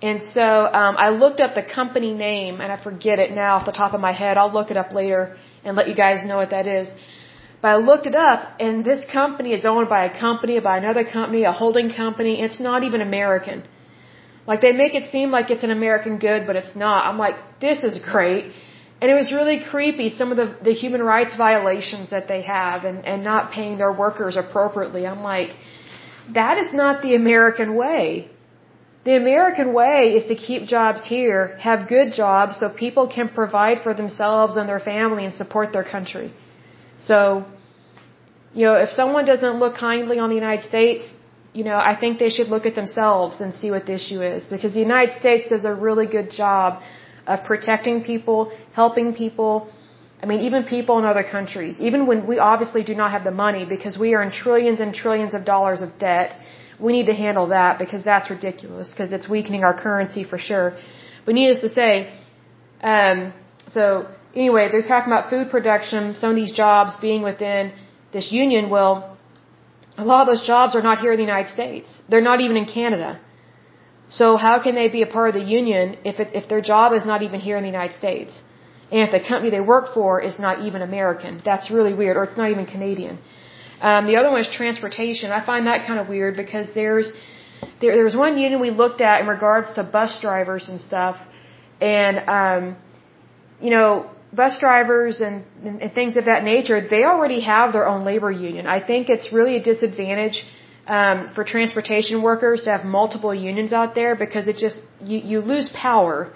and 0.00 0.22
so 0.22 0.46
um, 0.80 0.94
I 1.06 1.08
looked 1.22 1.40
up 1.44 1.54
the 1.54 1.66
company 1.78 2.12
name, 2.14 2.60
and 2.62 2.72
I 2.72 2.78
forget 2.88 3.18
it 3.24 3.30
now 3.42 3.56
off 3.56 3.66
the 3.66 3.78
top 3.82 3.94
of 3.94 4.00
my 4.08 4.12
head. 4.22 4.36
I'll 4.36 4.52
look 4.58 4.70
it 4.74 4.76
up 4.82 4.92
later 4.92 5.36
and 5.64 5.76
let 5.76 5.88
you 5.88 5.96
guys 6.04 6.24
know 6.24 6.36
what 6.42 6.50
that 6.50 6.66
is. 6.66 6.88
But 7.62 7.68
I 7.68 7.76
looked 7.76 8.06
it 8.06 8.14
up, 8.14 8.40
and 8.60 8.84
this 8.84 9.00
company 9.18 9.52
is 9.58 9.64
owned 9.64 9.88
by 9.88 10.04
a 10.10 10.12
company, 10.26 10.60
by 10.60 10.76
another 10.78 11.04
company, 11.04 11.42
a 11.42 11.56
holding 11.62 11.90
company. 12.02 12.40
It's 12.40 12.60
not 12.60 12.84
even 12.84 13.00
American. 13.00 13.64
Like 14.48 14.62
they 14.66 14.72
make 14.72 14.94
it 15.00 15.04
seem 15.14 15.30
like 15.36 15.50
it's 15.54 15.66
an 15.68 15.74
American 15.80 16.14
good, 16.26 16.46
but 16.48 16.56
it's 16.60 16.74
not. 16.84 17.00
I'm 17.08 17.18
like, 17.26 17.36
this 17.66 17.84
is 17.88 17.94
great. 18.12 18.44
And 19.00 19.06
it 19.12 19.16
was 19.22 19.28
really 19.38 19.58
creepy, 19.72 20.08
some 20.20 20.30
of 20.32 20.38
the, 20.42 20.48
the 20.68 20.74
human 20.82 21.02
rights 21.02 21.36
violations 21.36 22.06
that 22.14 22.26
they 22.32 22.40
have 22.42 22.84
and, 22.88 23.04
and 23.10 23.22
not 23.32 23.52
paying 23.56 23.76
their 23.82 23.92
workers 24.04 24.36
appropriately. 24.44 25.06
I'm 25.06 25.22
like, 25.34 25.50
that 26.40 26.56
is 26.62 26.72
not 26.72 27.02
the 27.02 27.14
American 27.14 27.76
way. 27.82 28.30
The 29.04 29.16
American 29.16 29.68
way 29.80 30.00
is 30.18 30.24
to 30.32 30.34
keep 30.46 30.64
jobs 30.76 31.04
here, 31.04 31.42
have 31.68 31.86
good 31.96 32.08
jobs 32.22 32.58
so 32.58 32.64
people 32.86 33.06
can 33.16 33.28
provide 33.28 33.82
for 33.82 33.92
themselves 33.94 34.56
and 34.56 34.68
their 34.68 34.80
family 34.80 35.24
and 35.26 35.34
support 35.42 35.72
their 35.72 35.88
country. 35.96 36.32
So, 37.10 37.44
you 38.54 38.64
know, 38.66 38.76
if 38.86 38.90
someone 38.90 39.24
doesn't 39.32 39.56
look 39.62 39.76
kindly 39.76 40.18
on 40.18 40.28
the 40.30 40.40
United 40.44 40.64
States, 40.72 41.04
you 41.52 41.64
know, 41.64 41.76
I 41.76 41.94
think 41.98 42.18
they 42.18 42.30
should 42.30 42.48
look 42.48 42.66
at 42.66 42.74
themselves 42.74 43.40
and 43.40 43.54
see 43.54 43.70
what 43.70 43.86
the 43.86 43.94
issue 43.94 44.20
is 44.20 44.44
because 44.44 44.74
the 44.74 44.80
United 44.80 45.18
States 45.18 45.48
does 45.48 45.64
a 45.64 45.74
really 45.74 46.06
good 46.06 46.30
job 46.30 46.82
of 47.26 47.44
protecting 47.44 48.04
people, 48.04 48.52
helping 48.72 49.14
people. 49.14 49.70
I 50.22 50.26
mean, 50.26 50.40
even 50.40 50.64
people 50.64 50.98
in 50.98 51.04
other 51.04 51.24
countries, 51.24 51.80
even 51.80 52.06
when 52.06 52.26
we 52.26 52.38
obviously 52.38 52.82
do 52.82 52.94
not 52.94 53.12
have 53.12 53.24
the 53.24 53.30
money 53.30 53.64
because 53.64 53.98
we 53.98 54.14
are 54.14 54.22
in 54.22 54.30
trillions 54.30 54.80
and 54.80 54.94
trillions 54.94 55.34
of 55.34 55.44
dollars 55.44 55.80
of 55.80 55.98
debt 55.98 56.36
we 56.78 56.92
need 56.92 57.06
to 57.06 57.14
handle 57.14 57.48
that 57.48 57.78
because 57.78 58.04
that's 58.04 58.30
ridiculous 58.30 58.90
because 58.90 59.12
it's 59.12 59.28
weakening 59.28 59.64
our 59.64 59.74
currency 59.74 60.24
for 60.24 60.38
sure. 60.38 60.76
But 61.24 61.34
needless 61.34 61.60
to 61.60 61.68
say, 61.68 62.12
um, 62.82 63.32
so 63.66 64.08
anyway, 64.34 64.68
they're 64.70 64.82
talking 64.82 65.12
about 65.12 65.30
food 65.30 65.50
production, 65.50 66.14
some 66.14 66.30
of 66.30 66.36
these 66.36 66.52
jobs 66.52 66.96
being 66.96 67.22
within 67.22 67.72
this 68.12 68.32
union. 68.32 68.70
Well, 68.70 69.17
a 69.98 70.04
lot 70.10 70.20
of 70.24 70.28
those 70.32 70.46
jobs 70.46 70.74
are 70.76 70.84
not 70.88 70.98
here 71.04 71.12
in 71.14 71.18
the 71.22 71.28
United 71.32 71.50
States. 71.58 71.88
They're 72.08 72.28
not 72.32 72.40
even 72.40 72.56
in 72.56 72.66
Canada. 72.66 73.20
So 74.08 74.36
how 74.36 74.56
can 74.64 74.74
they 74.80 74.88
be 74.88 75.02
a 75.02 75.10
part 75.14 75.28
of 75.30 75.34
the 75.40 75.46
union 75.60 75.96
if 76.10 76.20
it, 76.22 76.28
if 76.40 76.48
their 76.48 76.62
job 76.72 76.92
is 76.98 77.04
not 77.04 77.22
even 77.26 77.40
here 77.40 77.56
in 77.60 77.64
the 77.68 77.72
United 77.76 77.96
States? 78.02 78.40
And 78.90 79.00
if 79.06 79.10
the 79.16 79.22
company 79.28 79.50
they 79.50 79.60
work 79.60 79.92
for 79.96 80.20
is 80.28 80.38
not 80.38 80.64
even 80.66 80.80
American, 80.82 81.42
that's 81.44 81.70
really 81.70 81.92
weird, 81.92 82.16
or 82.16 82.22
it's 82.28 82.38
not 82.42 82.50
even 82.50 82.64
Canadian. 82.64 83.18
Um, 83.80 84.06
the 84.06 84.16
other 84.16 84.30
one 84.30 84.40
is 84.40 84.50
transportation. 84.60 85.30
I 85.30 85.44
find 85.44 85.66
that 85.66 85.86
kind 85.86 86.00
of 86.00 86.08
weird 86.08 86.36
because 86.36 86.66
there's 86.74 87.12
there, 87.80 87.94
there 87.96 88.04
was 88.04 88.16
one 88.16 88.38
union 88.38 88.60
we 88.60 88.70
looked 88.70 89.00
at 89.00 89.20
in 89.20 89.26
regards 89.26 89.68
to 89.74 89.82
bus 89.82 90.18
drivers 90.20 90.68
and 90.68 90.80
stuff, 90.80 91.16
and 91.80 92.16
um, 92.38 92.76
you 93.60 93.70
know, 93.70 94.10
bus 94.32 94.58
drivers 94.60 95.20
and, 95.20 95.44
and 95.64 95.92
things 95.92 96.16
of 96.16 96.26
that 96.26 96.44
nature, 96.44 96.86
they 96.86 97.04
already 97.04 97.40
have 97.40 97.72
their 97.72 97.86
own 97.86 98.04
labor 98.04 98.30
union. 98.30 98.66
I 98.66 98.84
think 98.84 99.08
it's 99.08 99.32
really 99.32 99.56
a 99.56 99.62
disadvantage 99.62 100.44
um, 100.86 101.30
for 101.34 101.44
transportation 101.44 102.22
workers 102.22 102.62
to 102.64 102.70
have 102.70 102.84
multiple 102.84 103.34
unions 103.34 103.72
out 103.72 103.94
there 103.94 104.16
because 104.16 104.48
it 104.48 104.56
just 104.56 104.80
you, 105.00 105.18
you 105.18 105.40
lose 105.40 105.70
power 105.74 106.32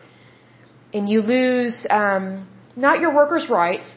and 0.92 1.08
you 1.08 1.20
lose 1.22 1.86
um, 1.90 2.46
not 2.76 3.00
your 3.00 3.14
workers' 3.14 3.48
rights, 3.48 3.94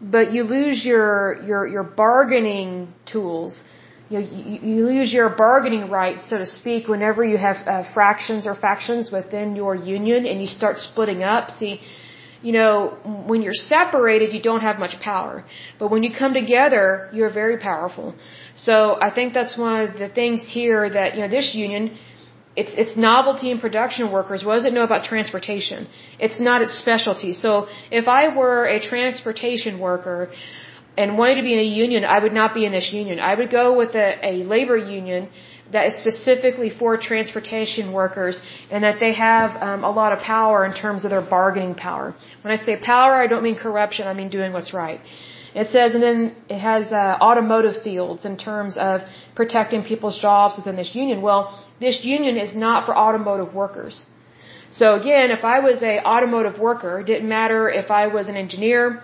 but 0.00 0.32
you 0.32 0.44
lose 0.44 0.84
your 0.84 1.40
your 1.42 1.66
your 1.66 1.84
bargaining 1.84 2.92
tools. 3.04 3.62
You, 4.10 4.20
you, 4.20 4.58
you 4.62 4.86
lose 4.86 5.12
your 5.12 5.28
bargaining 5.28 5.90
rights, 5.90 6.30
so 6.30 6.38
to 6.38 6.46
speak, 6.46 6.88
whenever 6.88 7.22
you 7.22 7.36
have 7.36 7.56
uh, 7.66 7.92
fractions 7.92 8.46
or 8.46 8.54
factions 8.54 9.10
within 9.10 9.54
your 9.54 9.74
union 9.74 10.24
and 10.24 10.40
you 10.40 10.46
start 10.46 10.78
splitting 10.78 11.22
up. 11.22 11.50
See, 11.50 11.82
you 12.42 12.52
know, 12.52 12.96
when 13.26 13.42
you're 13.42 13.60
separated, 13.74 14.32
you 14.32 14.40
don't 14.40 14.60
have 14.60 14.78
much 14.78 15.00
power. 15.00 15.44
But 15.78 15.90
when 15.90 16.02
you 16.04 16.12
come 16.16 16.34
together, 16.34 17.08
you're 17.12 17.32
very 17.32 17.58
powerful. 17.58 18.14
So 18.54 18.96
I 19.00 19.10
think 19.10 19.34
that's 19.34 19.58
one 19.58 19.88
of 19.88 19.98
the 19.98 20.08
things 20.08 20.48
here 20.48 20.88
that, 20.88 21.14
you 21.14 21.20
know, 21.22 21.28
this 21.28 21.54
union, 21.54 21.98
it's, 22.54 22.72
it's 22.76 22.96
novelty 22.96 23.50
in 23.50 23.58
production 23.58 24.12
workers. 24.12 24.44
What 24.44 24.54
does 24.56 24.66
it 24.66 24.72
know 24.72 24.84
about 24.84 25.04
transportation? 25.04 25.88
It's 26.20 26.38
not 26.38 26.62
its 26.62 26.74
specialty. 26.78 27.32
So 27.32 27.66
if 27.90 28.06
I 28.06 28.34
were 28.36 28.64
a 28.64 28.80
transportation 28.80 29.80
worker 29.80 30.30
and 30.96 31.18
wanted 31.18 31.36
to 31.36 31.42
be 31.42 31.54
in 31.54 31.60
a 31.60 31.70
union, 31.84 32.04
I 32.04 32.18
would 32.20 32.32
not 32.32 32.54
be 32.54 32.64
in 32.64 32.72
this 32.72 32.92
union. 32.92 33.18
I 33.20 33.34
would 33.34 33.50
go 33.50 33.76
with 33.76 33.94
a, 33.94 34.08
a 34.32 34.32
labor 34.44 34.76
union 34.76 35.28
that 35.72 35.86
is 35.88 35.96
specifically 35.96 36.70
for 36.70 36.96
transportation 36.96 37.92
workers 37.92 38.40
and 38.70 38.84
that 38.84 39.00
they 39.00 39.12
have 39.12 39.50
um, 39.62 39.84
a 39.84 39.90
lot 39.90 40.12
of 40.12 40.20
power 40.20 40.64
in 40.64 40.72
terms 40.72 41.04
of 41.04 41.10
their 41.10 41.26
bargaining 41.36 41.74
power. 41.74 42.14
When 42.42 42.52
I 42.52 42.56
say 42.56 42.76
power, 42.76 43.14
I 43.14 43.26
don't 43.26 43.42
mean 43.42 43.56
corruption, 43.56 44.06
I 44.06 44.14
mean 44.14 44.30
doing 44.30 44.52
what's 44.52 44.72
right. 44.72 45.00
It 45.54 45.70
says, 45.70 45.94
and 45.94 46.02
then 46.02 46.36
it 46.48 46.58
has 46.58 46.92
uh, 46.92 47.16
automotive 47.20 47.82
fields 47.82 48.24
in 48.24 48.36
terms 48.36 48.76
of 48.76 49.00
protecting 49.34 49.82
people's 49.82 50.18
jobs 50.20 50.56
within 50.58 50.76
this 50.76 50.94
union. 50.94 51.22
Well, 51.22 51.42
this 51.80 52.04
union 52.04 52.36
is 52.36 52.54
not 52.54 52.86
for 52.86 52.96
automotive 52.96 53.54
workers. 53.54 54.04
So 54.70 54.94
again, 55.00 55.30
if 55.30 55.44
I 55.44 55.60
was 55.60 55.82
a 55.82 56.00
automotive 56.04 56.58
worker, 56.58 57.00
it 57.00 57.06
didn't 57.06 57.28
matter 57.28 57.70
if 57.70 57.90
I 57.90 58.08
was 58.08 58.28
an 58.28 58.36
engineer, 58.36 59.02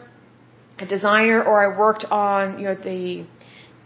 a 0.78 0.86
designer, 0.86 1.42
or 1.42 1.64
I 1.64 1.78
worked 1.78 2.04
on 2.10 2.58
you 2.58 2.66
know 2.66 2.74
the 2.74 3.26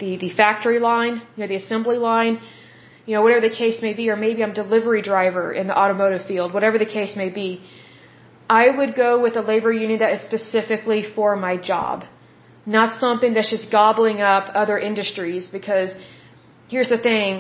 the 0.01 0.17
the 0.17 0.31
factory 0.31 0.81
line, 0.81 1.23
you 1.37 1.41
know 1.43 1.47
the 1.47 1.57
assembly 1.57 1.97
line 1.97 2.41
you 3.09 3.15
know, 3.15 3.23
whatever 3.27 3.45
the 3.49 3.57
case 3.63 3.77
may 3.87 3.95
be, 4.01 4.05
or 4.13 4.17
maybe 4.17 4.43
I'm 4.45 4.55
delivery 4.65 5.03
driver 5.11 5.45
in 5.61 5.67
the 5.71 5.77
automotive 5.83 6.25
field, 6.31 6.53
whatever 6.57 6.77
the 6.85 6.91
case 6.99 7.13
may 7.17 7.31
be, 7.41 7.51
I 8.63 8.65
would 8.79 8.95
go 9.05 9.11
with 9.25 9.35
a 9.43 9.45
labor 9.53 9.73
union 9.73 9.99
that 10.01 10.13
is 10.17 10.23
specifically 10.31 11.01
for 11.17 11.31
my 11.47 11.55
job. 11.71 12.05
Not 12.67 12.89
something 13.05 13.33
that's 13.33 13.53
just 13.57 13.71
gobbling 13.71 14.21
up 14.21 14.51
other 14.63 14.79
industries 14.91 15.49
because 15.59 15.95
here's 16.69 16.91
the 16.91 16.99
thing, 16.99 17.31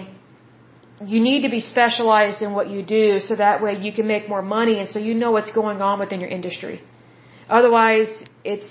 you 1.14 1.20
need 1.28 1.42
to 1.42 1.50
be 1.50 1.60
specialized 1.60 2.40
in 2.46 2.54
what 2.54 2.70
you 2.74 2.82
do 2.82 3.20
so 3.20 3.36
that 3.36 3.62
way 3.62 3.72
you 3.86 3.92
can 3.98 4.06
make 4.14 4.26
more 4.34 4.44
money 4.58 4.78
and 4.80 4.88
so 4.88 4.98
you 4.98 5.14
know 5.22 5.32
what's 5.36 5.52
going 5.52 5.82
on 5.82 6.00
within 6.00 6.20
your 6.24 6.30
industry. 6.38 6.80
Otherwise, 7.58 8.10
it's 8.42 8.70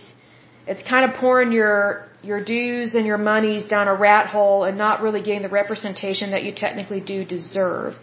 it's 0.68 0.84
kind 0.88 1.10
of 1.10 1.18
pouring 1.20 1.52
your 1.52 2.08
your 2.22 2.44
dues 2.44 2.96
and 2.96 3.06
your 3.06 3.18
monies 3.18 3.64
down 3.74 3.88
a 3.88 3.96
rat 3.96 4.28
hole 4.28 4.64
and 4.68 4.78
not 4.78 5.02
really 5.02 5.22
getting 5.22 5.44
the 5.44 5.54
representation 5.62 6.32
that 6.32 6.44
you 6.44 6.52
technically 6.66 7.00
do 7.00 7.24
deserve. 7.24 7.96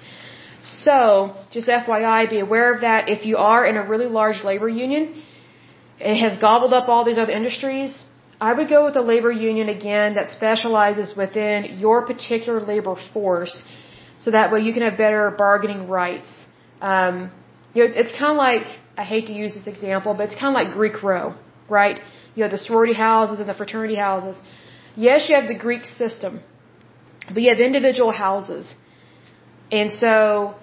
So, 0.62 1.36
just 1.50 1.68
FYI, 1.68 2.30
be 2.30 2.40
aware 2.40 2.72
of 2.74 2.80
that. 2.80 3.08
If 3.08 3.26
you 3.26 3.36
are 3.36 3.66
in 3.66 3.76
a 3.76 3.84
really 3.92 4.06
large 4.06 4.42
labor 4.42 4.68
union, 4.68 5.22
it 5.98 6.16
has 6.24 6.38
gobbled 6.38 6.72
up 6.72 6.88
all 6.88 7.04
these 7.04 7.18
other 7.18 7.32
industries. 7.32 7.92
I 8.40 8.52
would 8.52 8.68
go 8.68 8.84
with 8.86 8.96
a 8.96 9.02
labor 9.02 9.30
union 9.30 9.68
again 9.68 10.14
that 10.14 10.30
specializes 10.30 11.14
within 11.16 11.78
your 11.78 12.06
particular 12.06 12.60
labor 12.60 12.96
force, 13.12 13.62
so 14.16 14.30
that 14.30 14.52
way 14.52 14.60
you 14.60 14.72
can 14.72 14.82
have 14.82 14.96
better 14.96 15.30
bargaining 15.36 15.88
rights. 15.88 16.30
Um, 16.80 17.30
you 17.74 17.84
know, 17.84 17.92
it's 17.94 18.12
kind 18.12 18.32
of 18.32 18.38
like 18.38 18.66
I 18.96 19.04
hate 19.04 19.26
to 19.26 19.34
use 19.34 19.54
this 19.54 19.66
example, 19.66 20.14
but 20.14 20.24
it's 20.28 20.38
kind 20.42 20.50
of 20.56 20.58
like 20.62 20.72
Greek 20.72 21.02
row, 21.02 21.34
right? 21.68 22.00
You 22.34 22.42
have 22.44 22.52
the 22.52 22.58
sorority 22.58 22.94
houses 22.94 23.40
and 23.40 23.48
the 23.48 23.54
fraternity 23.54 23.94
houses. 23.94 24.36
Yes, 24.96 25.28
you 25.28 25.34
have 25.36 25.48
the 25.48 25.60
Greek 25.66 25.84
system, 25.84 26.40
but 27.32 27.40
you 27.42 27.50
have 27.50 27.60
individual 27.60 28.10
houses. 28.10 28.74
And 29.70 29.92
so, 29.92 30.54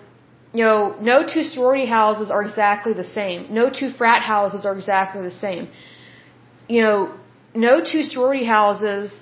you 0.54 0.64
know, 0.64 0.96
no 1.02 1.26
two 1.34 1.44
sorority 1.44 1.86
houses 1.86 2.30
are 2.32 2.44
exactly 2.44 2.94
the 2.94 3.10
same. 3.20 3.54
No 3.62 3.70
two 3.70 3.90
frat 3.92 4.22
houses 4.22 4.66
are 4.66 4.76
exactly 4.76 5.22
the 5.22 5.38
same. 5.46 5.70
You 6.68 6.82
know, 6.84 7.14
no 7.54 7.74
two 7.84 8.04
sorority 8.04 8.46
houses 8.46 9.22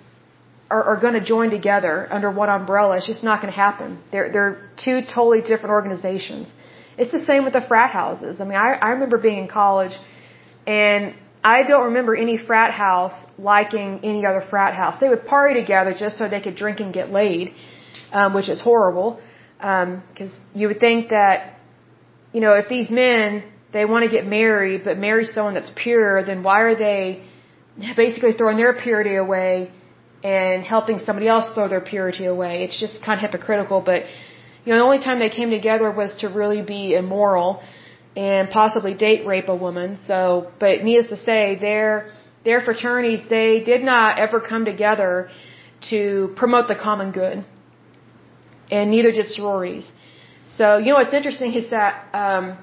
are, 0.70 0.84
are 0.84 1.00
going 1.02 1.14
to 1.14 1.26
join 1.34 1.50
together 1.50 2.08
under 2.12 2.30
one 2.32 2.50
umbrella. 2.50 2.98
It's 2.98 3.08
just 3.08 3.24
not 3.24 3.42
going 3.42 3.52
to 3.54 3.60
happen. 3.60 4.00
They're, 4.12 4.32
they're 4.32 4.70
two 4.78 5.02
totally 5.02 5.42
different 5.42 5.72
organizations. 5.72 6.54
It's 6.98 7.12
the 7.12 7.26
same 7.30 7.44
with 7.46 7.54
the 7.54 7.62
frat 7.62 7.92
houses. 7.92 8.42
I 8.42 8.44
mean, 8.44 8.58
I, 8.58 8.74
I 8.74 8.90
remember 8.90 9.18
being 9.18 9.40
in 9.40 9.48
college 9.48 9.96
and 10.68 11.16
I 11.44 11.64
don't 11.64 11.86
remember 11.86 12.16
any 12.16 12.38
frat 12.38 12.74
house 12.74 13.18
liking 13.38 14.02
any 14.04 14.26
other 14.26 14.42
frat 14.50 14.76
house. 14.76 15.00
They 15.00 15.08
would 15.08 15.26
party 15.26 15.60
together 15.60 15.94
just 15.94 16.18
so 16.18 16.28
they 16.28 16.42
could 16.42 16.56
drink 16.56 16.80
and 16.82 16.94
get 16.94 17.12
laid, 17.12 17.54
um, 18.12 18.34
which 18.34 18.50
is 18.50 18.60
horrible. 18.62 19.20
Because 19.58 20.34
um, 20.34 20.46
you 20.54 20.68
would 20.68 20.80
think 20.80 21.10
that, 21.10 21.56
you 22.34 22.42
know, 22.42 22.54
if 22.54 22.68
these 22.68 22.90
men 22.90 23.44
they 23.72 23.86
want 23.86 24.04
to 24.04 24.12
get 24.12 24.26
married, 24.26 24.84
but 24.84 24.98
marry 24.98 25.26
someone 25.26 25.54
that's 25.54 25.72
pure, 25.76 26.24
then 26.26 26.44
why 26.44 26.62
are 26.62 26.76
they 26.76 27.24
basically 27.96 28.34
throwing 28.34 28.58
their 28.58 28.74
purity 28.74 29.16
away 29.16 29.72
and 30.24 30.64
helping 30.64 30.98
somebody 31.00 31.28
else 31.28 31.54
throw 31.54 31.68
their 31.68 31.82
purity 31.82 32.26
away? 32.26 32.64
It's 32.64 32.80
just 32.80 33.02
kind 33.02 33.18
of 33.18 33.22
hypocritical. 33.22 33.82
But 33.82 34.04
you 34.66 34.74
know, 34.74 34.80
the 34.80 34.84
only 34.84 35.00
time 35.00 35.20
they 35.20 35.30
came 35.30 35.52
together 35.52 35.90
was 35.92 36.16
to 36.16 36.28
really 36.28 36.62
be 36.62 36.96
immoral 36.96 37.62
and 38.16 38.50
possibly 38.50 38.94
date 38.94 39.26
rape 39.26 39.50
a 39.50 39.56
woman. 39.56 39.98
So, 40.06 40.52
but 40.60 40.84
needless 40.84 41.10
to 41.10 41.18
say, 41.18 41.56
their 41.56 42.12
their 42.44 42.62
fraternities 42.62 43.22
they 43.30 43.60
did 43.60 43.84
not 43.84 44.18
ever 44.18 44.40
come 44.40 44.66
together 44.66 45.30
to 45.90 46.34
promote 46.36 46.68
the 46.68 46.76
common 46.76 47.12
good, 47.12 47.46
and 48.72 48.92
neither 48.92 49.12
did 49.12 49.28
sororities. 49.28 49.90
So, 50.46 50.78
you 50.78 50.90
know 50.92 50.96
what's 50.96 51.14
interesting 51.14 51.54
is 51.54 51.70
that 51.70 52.08
um, 52.14 52.58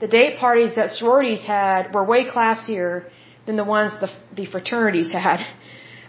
the 0.00 0.08
date 0.08 0.38
parties 0.38 0.74
that 0.76 0.90
sororities 0.90 1.44
had 1.44 1.92
were 1.94 2.04
way 2.04 2.24
classier 2.24 3.08
than 3.46 3.56
the 3.56 3.64
ones 3.64 3.92
the 4.00 4.10
the 4.36 4.46
fraternities 4.46 5.12
had. 5.12 5.40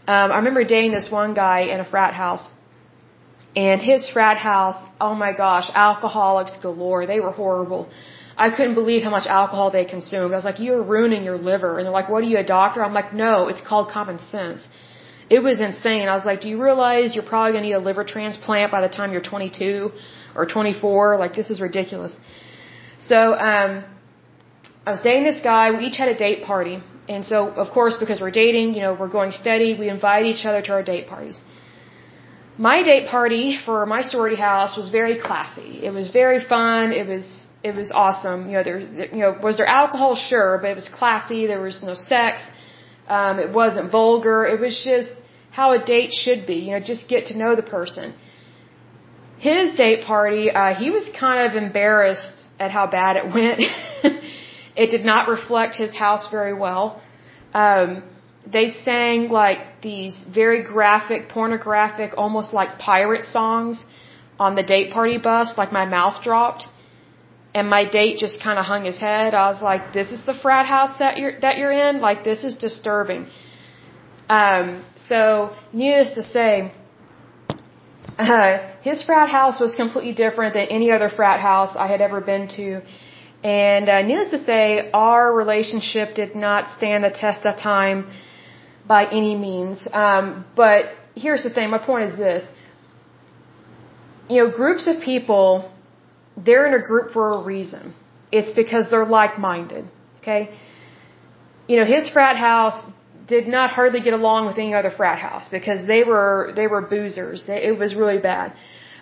Um, 0.06 0.32
I 0.34 0.38
remember 0.38 0.64
dating 0.66 0.92
this 0.92 1.10
one 1.10 1.34
guy 1.34 1.62
in 1.74 1.80
a 1.80 1.86
frat 1.86 2.14
house, 2.14 2.46
and 3.56 3.82
his 3.82 4.10
frat 4.10 4.38
house, 4.38 4.78
oh 5.00 5.16
my 5.16 5.32
gosh, 5.32 5.70
alcoholics 5.74 6.58
galore. 6.62 7.06
They 7.06 7.20
were 7.20 7.32
horrible. 7.32 7.90
I 8.38 8.50
couldn't 8.50 8.74
believe 8.74 9.04
how 9.04 9.12
much 9.12 9.28
alcohol 9.28 9.70
they 9.72 9.86
consumed. 9.86 10.34
I 10.34 10.36
was 10.36 10.46
like, 10.46 10.60
you're 10.60 10.82
ruining 10.82 11.24
your 11.24 11.38
liver. 11.38 11.78
And 11.78 11.86
they're 11.86 11.98
like, 12.02 12.10
what 12.10 12.24
are 12.24 12.28
you, 12.28 12.38
a 12.40 12.44
doctor? 12.44 12.84
I'm 12.84 12.94
like, 12.94 13.14
no, 13.14 13.48
it's 13.48 13.62
called 13.62 13.90
common 13.90 14.20
sense. 14.20 14.68
It 15.30 15.40
was 15.40 15.62
insane. 15.62 16.08
I 16.08 16.16
was 16.16 16.26
like, 16.26 16.42
do 16.42 16.50
you 16.50 16.62
realize 16.62 17.16
you're 17.16 17.30
probably 17.34 17.54
going 17.54 17.64
to 17.64 17.70
need 17.70 17.76
a 17.76 17.86
liver 17.90 18.04
transplant 18.04 18.72
by 18.72 18.82
the 18.82 18.90
time 18.90 19.14
you're 19.14 19.22
22 19.22 19.92
or 20.36 20.46
24? 20.46 21.18
Like, 21.18 21.34
this 21.36 21.50
is 21.50 21.62
ridiculous. 21.62 22.14
So, 23.00 23.34
um, 23.34 23.84
I 24.86 24.92
was 24.92 25.02
dating 25.02 25.24
this 25.24 25.42
guy. 25.42 25.72
We 25.72 25.86
each 25.86 25.98
had 25.98 26.10
a 26.10 26.18
date 26.18 26.44
party. 26.44 26.82
And 27.08 27.26
so, 27.26 27.50
of 27.64 27.70
course, 27.72 27.96
because 27.98 28.20
we're 28.20 28.32
dating, 28.32 28.74
you 28.76 28.82
know, 28.82 28.94
we're 28.94 29.16
going 29.20 29.32
steady, 29.32 29.78
we 29.78 29.90
invite 29.90 30.26
each 30.26 30.46
other 30.46 30.62
to 30.62 30.72
our 30.74 30.84
date 30.84 31.08
parties. 31.08 31.42
My 32.58 32.84
date 32.84 33.10
party 33.10 33.58
for 33.66 33.86
my 33.86 34.02
sorority 34.04 34.36
house 34.36 34.78
was 34.78 34.90
very 34.90 35.20
classy. 35.20 35.84
It 35.84 35.92
was 35.92 36.10
very 36.10 36.40
fun. 36.44 36.92
It 36.92 37.08
was 37.08 37.26
it 37.64 37.74
was 37.76 37.92
awesome. 37.92 38.50
You 38.50 38.56
know, 38.58 38.64
there, 38.64 38.80
you 39.16 39.22
know, 39.24 39.38
was 39.42 39.58
there 39.58 39.66
alcohol? 39.82 40.16
Sure, 40.16 40.60
but 40.62 40.70
it 40.72 40.76
was 40.76 40.90
classy. 40.90 41.48
There 41.48 41.62
was 41.62 41.82
no 41.82 41.96
sex. 41.96 42.46
Um, 43.08 43.40
it 43.40 43.52
wasn't 43.54 43.92
vulgar. 43.92 44.46
It 44.46 44.60
was 44.60 44.76
just 44.84 45.14
how 45.52 45.72
a 45.72 45.84
date 45.84 46.14
should 46.14 46.46
be. 46.46 46.56
You 46.66 46.72
know, 46.74 46.80
just 46.80 47.08
get 47.08 47.28
to 47.28 47.38
know 47.38 47.56
the 47.56 47.68
person. 47.78 48.14
His 49.38 49.74
date 49.74 50.06
party, 50.06 50.52
uh, 50.52 50.74
he 50.76 50.90
was 50.90 51.10
kind 51.20 51.40
of 51.48 51.62
embarrassed 51.62 52.38
at 52.60 52.72
how 52.72 52.86
bad 52.88 53.18
it 53.22 53.26
went. 53.38 53.62
it 54.76 54.88
did 54.96 55.06
not 55.06 55.28
reflect 55.28 55.76
his 55.76 55.94
house 55.96 56.28
very 56.30 56.54
well. 56.54 57.02
Um, 57.54 58.04
they 58.46 58.70
sang 58.72 59.30
like 59.30 59.82
these 59.82 60.26
very 60.42 60.62
graphic, 60.64 61.30
pornographic, 61.30 62.12
almost 62.18 62.54
like 62.54 62.78
pirate 62.78 63.26
songs 63.26 63.86
on 64.38 64.56
the 64.56 64.64
date 64.64 64.92
party 64.92 65.18
bus. 65.18 65.54
Like 65.58 65.72
my 65.72 65.86
mouth 65.86 66.22
dropped 66.24 66.68
and 67.56 67.70
my 67.70 67.84
date 67.86 68.18
just 68.18 68.44
kind 68.44 68.58
of 68.60 68.66
hung 68.66 68.84
his 68.86 68.98
head. 68.98 69.34
I 69.34 69.50
was 69.52 69.62
like, 69.62 69.94
"This 69.94 70.12
is 70.12 70.22
the 70.26 70.34
frat 70.34 70.66
house 70.66 70.98
that 70.98 71.18
you're 71.18 71.40
that 71.40 71.58
you're 71.58 71.72
in. 71.72 72.02
Like, 72.02 72.24
this 72.24 72.44
is 72.44 72.56
disturbing." 72.58 73.28
Um, 74.30 74.84
so, 74.96 75.54
needless 75.74 76.12
to 76.20 76.24
say, 76.24 76.72
Uh, 78.18 78.58
his 78.82 79.04
frat 79.04 79.30
house 79.30 79.60
was 79.60 79.76
completely 79.76 80.14
different 80.14 80.54
than 80.54 80.68
any 80.68 80.92
other 80.92 81.10
frat 81.10 81.40
house 81.40 81.76
I 81.76 81.88
had 81.88 82.02
ever 82.02 82.22
been 82.22 82.48
to. 82.60 82.82
And 83.44 83.90
uh, 83.90 84.02
needless 84.04 84.30
to 84.30 84.38
say, 84.38 84.90
our 84.94 85.34
relationship 85.34 86.14
did 86.16 86.36
not 86.36 86.70
stand 86.70 87.04
the 87.04 87.10
test 87.10 87.46
of 87.46 87.58
time 87.58 88.08
by 88.88 89.06
any 89.06 89.36
means. 89.36 89.88
Um, 89.92 90.46
but 90.56 90.94
here's 91.16 91.44
the 91.44 91.50
thing. 91.50 91.70
My 91.70 91.80
point 91.80 92.12
is 92.12 92.18
this. 92.18 92.44
You 94.30 94.38
know, 94.44 94.52
groups 94.52 94.88
of 94.88 95.02
people, 95.02 95.73
they're 96.38 96.66
in 96.68 96.74
a 96.74 96.84
group 96.84 97.12
for 97.12 97.34
a 97.34 97.44
reason. 97.44 97.94
It's 98.32 98.52
because 98.54 98.90
they're 98.90 99.06
like-minded. 99.06 99.86
Okay? 100.20 100.50
You 101.68 101.78
know, 101.78 101.86
his 101.86 102.10
frat 102.10 102.38
house 102.38 102.82
did 103.28 103.48
not 103.48 103.72
hardly 103.72 104.02
get 104.02 104.14
along 104.14 104.46
with 104.48 104.58
any 104.58 104.74
other 104.74 104.92
frat 104.92 105.20
house 105.20 105.48
because 105.50 105.88
they 105.88 106.04
were, 106.04 106.52
they 106.56 106.68
were 106.68 106.82
boozers. 106.82 107.48
It 107.48 107.78
was 107.78 107.96
really 107.96 108.20
bad. 108.20 108.54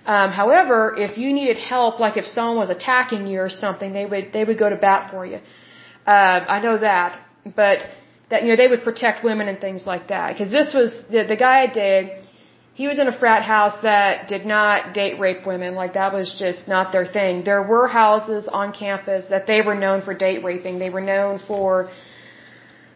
Um, 0.05 0.31
however, 0.31 0.95
if 0.97 1.17
you 1.17 1.33
needed 1.33 1.57
help, 1.57 1.99
like 1.99 2.17
if 2.17 2.25
someone 2.25 2.57
was 2.57 2.69
attacking 2.69 3.27
you 3.27 3.39
or 3.39 3.49
something, 3.49 3.93
they 3.93 4.05
would, 4.05 4.33
they 4.33 4.43
would 4.43 4.57
go 4.57 4.69
to 4.69 4.75
bat 4.75 5.11
for 5.11 5.25
you. 5.25 5.39
Uh, 6.05 6.09
I 6.55 6.59
know 6.61 6.77
that. 6.77 7.19
But, 7.55 7.79
that, 8.29 8.43
you 8.43 8.49
know, 8.49 8.55
they 8.55 8.67
would 8.67 8.83
protect 8.83 9.23
women 9.23 9.47
and 9.47 9.59
things 9.59 9.85
like 9.85 10.07
that. 10.09 10.37
Cause 10.37 10.51
this 10.51 10.73
was, 10.73 10.91
the, 11.09 11.23
the 11.23 11.35
guy 11.35 11.63
I 11.63 11.67
did, 11.67 12.20
he 12.73 12.87
was 12.87 12.99
in 12.99 13.07
a 13.07 13.17
frat 13.17 13.43
house 13.43 13.75
that 13.83 14.27
did 14.27 14.45
not 14.45 14.93
date 14.93 15.19
rape 15.19 15.45
women. 15.45 15.75
Like 15.75 15.93
that 15.93 16.13
was 16.13 16.33
just 16.39 16.67
not 16.67 16.91
their 16.91 17.05
thing. 17.05 17.43
There 17.43 17.61
were 17.61 17.87
houses 17.87 18.47
on 18.47 18.71
campus 18.71 19.25
that 19.29 19.45
they 19.45 19.61
were 19.61 19.75
known 19.75 20.01
for 20.01 20.13
date 20.13 20.43
raping. 20.43 20.79
They 20.79 20.89
were 20.89 21.01
known 21.01 21.39
for, 21.47 21.89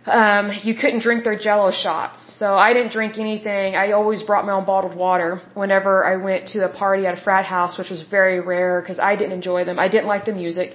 um, 0.05 0.49
you 0.63 0.75
couldn't 0.75 1.01
drink 1.01 1.25
their 1.25 1.37
jello 1.37 1.71
shots. 1.71 2.19
So 2.39 2.57
I 2.57 2.73
didn't 2.73 2.93
drink 2.93 3.17
anything. 3.17 3.75
I 3.75 3.91
always 3.91 4.21
brought 4.23 4.45
my 4.45 4.53
own 4.53 4.65
bottled 4.65 4.95
water 4.95 5.41
whenever 5.53 6.05
I 6.05 6.15
went 6.17 6.47
to 6.49 6.63
a 6.63 6.69
party 6.69 7.05
at 7.05 7.17
a 7.17 7.21
frat 7.21 7.45
house, 7.45 7.77
which 7.77 7.89
was 7.89 8.01
very 8.03 8.39
rare 8.39 8.81
because 8.81 8.99
I 8.99 9.15
didn't 9.17 9.33
enjoy 9.33 9.65
them. 9.65 9.77
I 9.77 9.89
didn't 9.89 10.07
like 10.07 10.25
the 10.25 10.33
music. 10.33 10.73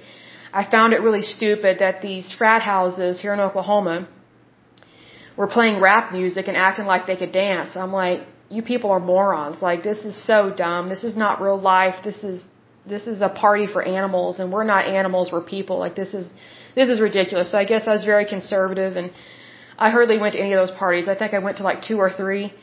I 0.53 0.69
found 0.69 0.93
it 0.93 1.01
really 1.01 1.21
stupid 1.21 1.79
that 1.79 2.01
these 2.01 2.31
frat 2.33 2.61
houses 2.61 3.19
here 3.21 3.33
in 3.33 3.39
Oklahoma 3.39 4.07
were 5.37 5.47
playing 5.47 5.81
rap 5.81 6.11
music 6.11 6.47
and 6.47 6.57
acting 6.57 6.85
like 6.85 7.07
they 7.07 7.15
could 7.15 7.31
dance. 7.31 7.75
I'm 7.75 7.93
like, 7.93 8.21
you 8.51 8.61
people 8.61 8.91
are 8.91 8.99
morons. 8.99 9.61
Like 9.61 9.83
this 9.83 9.99
is 10.09 10.15
so 10.31 10.37
dumb. 10.63 10.89
This 10.89 11.03
is 11.03 11.15
not 11.15 11.41
real 11.41 11.59
life. 11.59 11.95
This 12.03 12.23
is 12.23 12.41
this 12.93 13.05
is 13.07 13.21
a 13.21 13.29
party 13.29 13.67
for 13.67 13.81
animals 13.81 14.39
and 14.39 14.51
we're 14.51 14.69
not 14.75 14.85
animals, 14.85 15.31
we're 15.31 15.47
people. 15.57 15.77
Like 15.85 15.95
this 15.95 16.13
is 16.13 16.25
this 16.75 16.89
is 16.89 16.99
ridiculous. 17.09 17.51
So 17.51 17.57
I 17.57 17.65
guess 17.65 17.87
I 17.87 17.91
was 17.91 18.05
very 18.13 18.25
conservative 18.25 18.95
and 18.95 19.11
I 19.77 19.89
hardly 19.89 20.17
went 20.23 20.33
to 20.35 20.39
any 20.39 20.53
of 20.53 20.59
those 20.63 20.75
parties. 20.83 21.07
I 21.07 21.15
think 21.15 21.33
I 21.33 21.39
went 21.39 21.57
to 21.57 21.63
like 21.63 21.81
two 21.89 21.97
or 22.05 22.09
three 22.09 22.53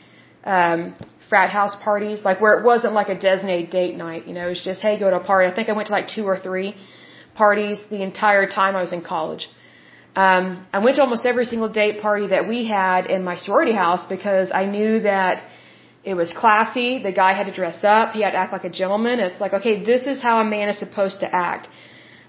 um 0.43 0.95
frat 1.29 1.49
house 1.51 1.75
parties, 1.87 2.19
like 2.29 2.41
where 2.41 2.53
it 2.59 2.63
wasn't 2.65 2.93
like 2.99 3.09
a 3.15 3.17
designated 3.29 3.69
date 3.69 3.95
night, 3.95 4.27
you 4.27 4.33
know, 4.33 4.45
it 4.47 4.53
was 4.55 4.63
just, 4.69 4.81
hey, 4.81 4.97
go 4.99 5.09
to 5.11 5.17
a 5.17 5.25
party. 5.31 5.47
I 5.51 5.53
think 5.55 5.69
I 5.69 5.73
went 5.73 5.87
to 5.89 5.93
like 5.93 6.07
two 6.17 6.25
or 6.25 6.37
three 6.37 6.75
parties 7.35 7.79
the 7.89 8.01
entire 8.01 8.47
time 8.47 8.75
I 8.75 8.81
was 8.81 8.93
in 8.97 9.03
college. 9.03 9.47
Um, 10.15 10.45
I 10.73 10.79
went 10.79 10.95
to 10.97 11.01
almost 11.03 11.25
every 11.25 11.45
single 11.45 11.69
date 11.69 12.01
party 12.01 12.27
that 12.35 12.47
we 12.47 12.65
had 12.65 13.05
in 13.05 13.23
my 13.23 13.35
sorority 13.35 13.73
house 13.73 14.03
because 14.15 14.51
I 14.51 14.65
knew 14.65 15.01
that 15.01 15.35
it 16.03 16.13
was 16.13 16.31
classy. 16.31 17.03
The 17.03 17.11
guy 17.11 17.33
had 17.33 17.47
to 17.47 17.53
dress 17.53 17.83
up. 17.83 18.13
He 18.13 18.21
had 18.21 18.31
to 18.31 18.37
act 18.37 18.53
like 18.53 18.63
a 18.63 18.69
gentleman. 18.69 19.19
It's 19.19 19.41
like, 19.41 19.53
okay, 19.53 19.83
this 19.83 20.07
is 20.07 20.21
how 20.21 20.39
a 20.39 20.45
man 20.45 20.69
is 20.69 20.79
supposed 20.79 21.19
to 21.21 21.33
act. 21.33 21.67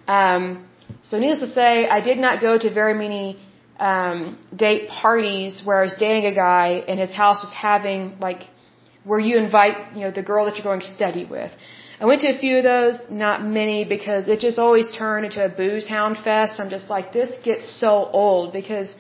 Um, 0.09 0.67
so 1.03 1.19
needless 1.19 1.41
to 1.41 1.53
say, 1.53 1.89
I 1.89 2.01
did 2.01 2.19
not 2.19 2.41
go 2.41 2.59
to 2.59 2.73
very 2.73 2.95
many 2.95 3.39
um, 3.79 4.39
date 4.55 4.89
parties 4.89 5.63
where 5.65 5.79
I 5.79 5.83
was 5.83 5.95
dating 5.95 6.27
a 6.27 6.35
guy 6.35 6.85
and 6.87 7.01
his 7.01 7.13
house 7.13 7.41
was 7.41 7.53
having 7.53 8.19
like 8.21 8.43
where 9.05 9.19
you 9.19 9.39
invite 9.39 9.77
you 9.95 10.03
know 10.03 10.11
the 10.11 10.23
girl 10.23 10.45
that 10.45 10.57
you're 10.57 10.65
going 10.73 10.83
steady 10.83 11.25
with. 11.25 11.51
I 12.01 12.07
went 12.07 12.21
to 12.23 12.29
a 12.29 12.39
few 12.39 12.59
of 12.59 12.65
those, 12.65 13.01
not 13.11 13.45
many 13.45 13.85
because 13.85 14.29
it 14.29 14.41
just 14.41 14.59
always 14.59 14.91
turned 14.91 15.27
into 15.27 15.45
a 15.45 15.49
booze 15.49 15.87
hound 15.87 16.17
fest. 16.19 16.61
I'm 16.61 16.71
just 16.71 16.89
like 16.89 17.13
this 17.13 17.33
gets 17.43 17.69
so 17.69 18.11
old 18.25 18.53
because 18.53 18.95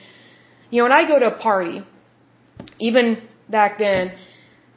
you 0.70 0.78
know 0.78 0.85
when 0.85 0.92
I 0.92 1.06
go 1.06 1.18
to 1.18 1.28
a 1.35 1.38
party, 1.38 1.85
even 2.78 3.22
back 3.48 3.78
then, 3.78 4.12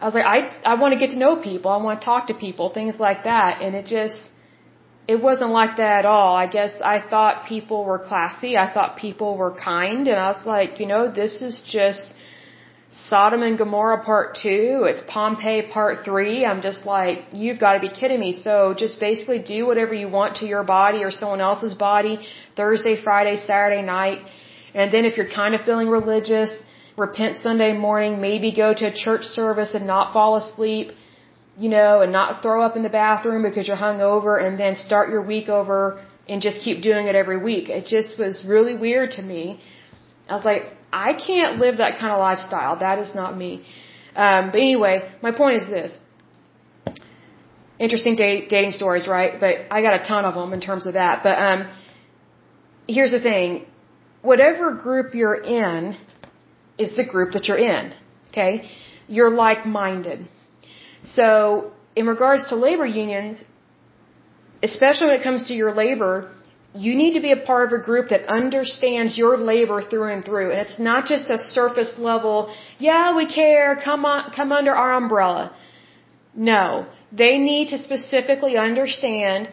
I 0.01 0.05
was 0.05 0.13
like 0.13 0.25
I 0.25 0.39
I 0.71 0.73
want 0.75 0.93
to 0.93 0.99
get 0.99 1.11
to 1.11 1.17
know 1.17 1.35
people, 1.37 1.71
I 1.71 1.77
want 1.77 2.01
to 2.01 2.05
talk 2.05 2.27
to 2.27 2.33
people, 2.33 2.69
things 2.69 2.99
like 2.99 3.23
that, 3.23 3.61
and 3.61 3.75
it 3.75 3.85
just 3.85 4.19
it 5.07 5.21
wasn't 5.21 5.51
like 5.51 5.77
that 5.77 5.99
at 5.99 6.05
all. 6.05 6.35
I 6.35 6.47
guess 6.47 6.73
I 6.81 7.01
thought 7.01 7.45
people 7.45 7.83
were 7.83 7.99
classy. 7.99 8.57
I 8.57 8.71
thought 8.73 8.95
people 8.95 9.35
were 9.37 9.53
kind. 9.53 10.07
And 10.07 10.17
I 10.17 10.29
was 10.31 10.45
like, 10.45 10.79
you 10.79 10.87
know, 10.87 11.11
this 11.11 11.41
is 11.41 11.61
just 11.67 12.13
Sodom 12.91 13.41
and 13.43 13.57
Gomorrah 13.57 14.03
part 14.03 14.35
two. 14.35 14.85
It's 14.89 15.01
Pompeii 15.07 15.63
part 15.73 16.05
three. 16.05 16.45
I'm 16.45 16.61
just 16.61 16.85
like, 16.85 17.25
you've 17.33 17.59
got 17.59 17.73
to 17.73 17.79
be 17.79 17.89
kidding 17.89 18.19
me. 18.19 18.31
So 18.33 18.73
just 18.73 18.99
basically 18.99 19.39
do 19.39 19.65
whatever 19.65 19.93
you 19.93 20.07
want 20.07 20.37
to 20.37 20.45
your 20.45 20.63
body 20.63 21.03
or 21.03 21.11
someone 21.11 21.41
else's 21.41 21.73
body 21.73 22.25
Thursday, 22.55 22.95
Friday, 22.95 23.35
Saturday 23.35 23.81
night. 23.81 24.19
And 24.73 24.93
then 24.93 25.05
if 25.05 25.17
you're 25.17 25.33
kind 25.41 25.53
of 25.53 25.61
feeling 25.61 25.89
religious, 25.89 26.51
repent 26.97 27.37
Sunday 27.37 27.73
morning, 27.77 28.21
maybe 28.21 28.51
go 28.51 28.73
to 28.73 28.87
a 28.87 28.93
church 28.93 29.23
service 29.23 29.73
and 29.73 29.85
not 29.87 30.13
fall 30.13 30.37
asleep 30.37 30.91
you 31.57 31.69
know, 31.69 32.01
and 32.01 32.11
not 32.11 32.41
throw 32.41 32.63
up 32.63 32.75
in 32.75 32.83
the 32.83 32.89
bathroom 32.89 33.43
because 33.43 33.67
you're 33.67 33.77
hungover 33.77 34.43
and 34.43 34.59
then 34.59 34.75
start 34.75 35.09
your 35.09 35.21
week 35.21 35.49
over 35.49 36.03
and 36.27 36.41
just 36.41 36.61
keep 36.61 36.81
doing 36.81 37.07
it 37.07 37.15
every 37.15 37.37
week. 37.37 37.69
It 37.69 37.85
just 37.85 38.17
was 38.17 38.43
really 38.43 38.75
weird 38.75 39.11
to 39.11 39.21
me. 39.21 39.59
I 40.27 40.35
was 40.35 40.45
like, 40.45 40.73
I 40.91 41.13
can't 41.13 41.59
live 41.59 41.77
that 41.77 41.99
kind 41.99 42.11
of 42.11 42.19
lifestyle. 42.19 42.77
That 42.79 42.97
is 42.99 43.13
not 43.13 43.37
me. 43.37 43.63
Um, 44.15 44.51
but 44.51 44.57
anyway, 44.57 45.11
my 45.21 45.31
point 45.31 45.61
is 45.61 45.67
this. 45.67 45.99
Interesting 47.79 48.15
date, 48.15 48.49
dating 48.49 48.71
stories, 48.71 49.07
right? 49.07 49.39
But 49.39 49.65
I 49.69 49.81
got 49.81 49.99
a 49.99 50.03
ton 50.03 50.25
of 50.25 50.35
them 50.35 50.53
in 50.53 50.61
terms 50.61 50.85
of 50.85 50.93
that. 50.93 51.23
But 51.23 51.37
um, 51.39 51.69
here's 52.87 53.11
the 53.11 53.19
thing. 53.19 53.65
Whatever 54.21 54.71
group 54.71 55.13
you're 55.13 55.35
in 55.35 55.97
is 56.83 56.95
the 56.95 57.07
group 57.13 57.33
that 57.33 57.45
you're 57.47 57.63
in. 57.75 57.93
Okay? 58.29 58.69
You're 59.07 59.29
like-minded. 59.29 60.27
So, 61.03 61.25
in 61.95 62.05
regards 62.07 62.49
to 62.49 62.55
labor 62.55 62.85
unions, 62.85 63.43
especially 64.63 65.07
when 65.07 65.19
it 65.19 65.23
comes 65.23 65.47
to 65.49 65.53
your 65.53 65.73
labor, 65.73 66.13
you 66.73 66.95
need 66.95 67.13
to 67.13 67.21
be 67.21 67.31
a 67.31 67.41
part 67.51 67.63
of 67.67 67.79
a 67.79 67.83
group 67.83 68.09
that 68.09 68.25
understands 68.27 69.17
your 69.17 69.37
labor 69.37 69.81
through 69.89 70.09
and 70.15 70.25
through. 70.25 70.51
And 70.51 70.59
it's 70.65 70.79
not 70.79 71.05
just 71.05 71.29
a 71.29 71.37
surface 71.37 71.93
level, 71.97 72.53
yeah, 72.79 73.15
we 73.15 73.25
care, 73.27 73.79
come 73.83 74.05
on, 74.05 74.31
come 74.31 74.51
under 74.51 74.71
our 74.71 74.93
umbrella. 74.93 75.55
No. 76.35 76.87
They 77.11 77.37
need 77.37 77.69
to 77.69 77.77
specifically 77.77 78.57
understand 78.57 79.49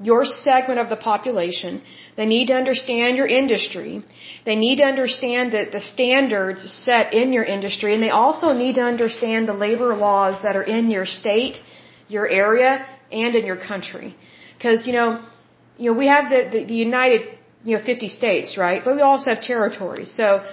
your 0.00 0.24
segment 0.24 0.78
of 0.78 0.88
the 0.90 0.96
population. 0.96 1.80
They 2.16 2.26
need 2.26 2.46
to 2.48 2.54
understand 2.54 3.16
your 3.16 3.26
industry. 3.26 4.04
They 4.44 4.56
need 4.56 4.76
to 4.76 4.84
understand 4.84 5.52
that 5.52 5.72
the 5.72 5.80
standards 5.80 6.70
set 6.70 7.14
in 7.14 7.32
your 7.32 7.44
industry, 7.44 7.94
and 7.94 8.02
they 8.02 8.10
also 8.10 8.52
need 8.52 8.74
to 8.74 8.82
understand 8.82 9.48
the 9.48 9.54
labor 9.54 9.94
laws 9.94 10.42
that 10.42 10.56
are 10.56 10.62
in 10.62 10.90
your 10.90 11.06
state, 11.06 11.56
your 12.08 12.28
area, 12.28 12.86
and 13.10 13.34
in 13.34 13.46
your 13.46 13.56
country. 13.56 14.14
Because 14.56 14.86
you 14.86 14.92
know, 14.92 15.24
you 15.78 15.92
know, 15.92 15.98
we 15.98 16.06
have 16.08 16.30
the, 16.30 16.48
the, 16.52 16.64
the 16.64 16.74
United, 16.74 17.22
you 17.64 17.76
know, 17.76 17.84
50 17.84 18.08
states, 18.08 18.56
right? 18.56 18.82
But 18.84 18.96
we 18.96 19.02
also 19.02 19.34
have 19.34 19.42
territories. 19.42 20.12
So 20.14 20.44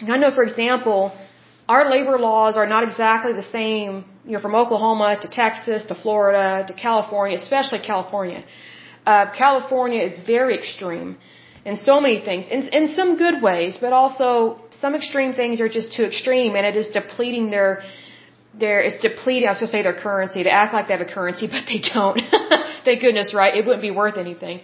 I 0.00 0.16
know, 0.18 0.30
for 0.34 0.42
example, 0.42 1.12
our 1.68 1.90
labor 1.90 2.18
laws 2.18 2.56
are 2.56 2.66
not 2.66 2.84
exactly 2.84 3.32
the 3.32 3.42
same, 3.42 4.04
you 4.24 4.32
know, 4.32 4.40
from 4.40 4.54
Oklahoma 4.54 5.18
to 5.20 5.28
Texas 5.28 5.84
to 5.84 5.94
Florida 5.94 6.64
to 6.68 6.74
California, 6.74 7.36
especially 7.36 7.80
California. 7.80 8.44
Uh, 9.04 9.26
California 9.36 10.02
is 10.02 10.18
very 10.26 10.56
extreme 10.56 11.16
in 11.64 11.74
so 11.76 12.00
many 12.00 12.20
things, 12.20 12.46
in, 12.48 12.68
in 12.68 12.88
some 12.90 13.16
good 13.16 13.42
ways, 13.42 13.76
but 13.80 13.92
also 13.92 14.60
some 14.70 14.94
extreme 14.94 15.32
things 15.32 15.60
are 15.60 15.68
just 15.68 15.92
too 15.92 16.04
extreme, 16.04 16.54
and 16.54 16.64
it 16.64 16.76
is 16.76 16.86
depleting 16.88 17.50
their, 17.50 17.82
their, 18.54 18.80
it's 18.80 19.00
depleting. 19.02 19.48
I 19.48 19.50
was 19.50 19.58
going 19.58 19.70
to 19.72 19.76
say 19.78 19.82
their 19.82 20.00
currency 20.06 20.44
to 20.44 20.50
act 20.50 20.72
like 20.72 20.86
they 20.86 20.94
have 20.94 21.06
a 21.06 21.12
currency, 21.12 21.46
but 21.54 21.64
they 21.66 21.80
don't. 21.94 22.20
Thank 22.84 23.00
goodness, 23.00 23.34
right? 23.34 23.56
It 23.56 23.64
wouldn't 23.66 23.82
be 23.82 23.90
worth 23.90 24.16
anything. 24.16 24.60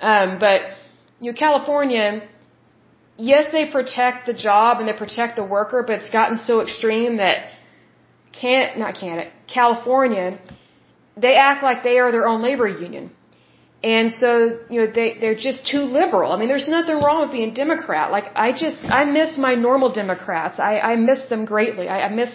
Um, 0.00 0.38
but 0.40 0.60
you 1.20 1.30
know, 1.30 1.38
California 1.38 2.28
yes, 3.16 3.46
they 3.52 3.66
protect 3.66 4.26
the 4.26 4.34
job 4.34 4.80
and 4.80 4.88
they 4.88 4.92
protect 4.92 5.36
the 5.36 5.44
worker, 5.44 5.82
but 5.86 6.00
it's 6.00 6.10
gotten 6.10 6.38
so 6.38 6.60
extreme 6.60 7.18
that 7.18 7.48
can't 8.32 8.78
not 8.78 8.94
Canada, 8.94 9.30
California, 9.46 10.38
they 11.16 11.34
act 11.36 11.62
like 11.62 11.82
they 11.82 11.98
are 11.98 12.10
their 12.10 12.26
own 12.26 12.42
labor 12.42 12.68
union. 12.68 13.10
And 13.84 14.12
so, 14.12 14.60
you 14.70 14.80
know, 14.80 14.86
they, 14.86 15.18
they're 15.20 15.42
just 15.48 15.66
too 15.66 15.82
liberal. 16.00 16.30
I 16.32 16.38
mean, 16.38 16.48
there's 16.48 16.68
nothing 16.68 16.96
wrong 17.02 17.22
with 17.22 17.32
being 17.32 17.52
Democrat. 17.52 18.12
Like, 18.12 18.26
I 18.36 18.52
just, 18.52 18.84
I 18.84 19.04
miss 19.04 19.38
my 19.38 19.54
normal 19.56 19.92
Democrats. 19.92 20.60
I, 20.60 20.78
I 20.78 20.96
miss 20.96 21.22
them 21.28 21.44
greatly. 21.44 21.88
I, 21.88 22.06
I 22.06 22.08
miss, 22.08 22.32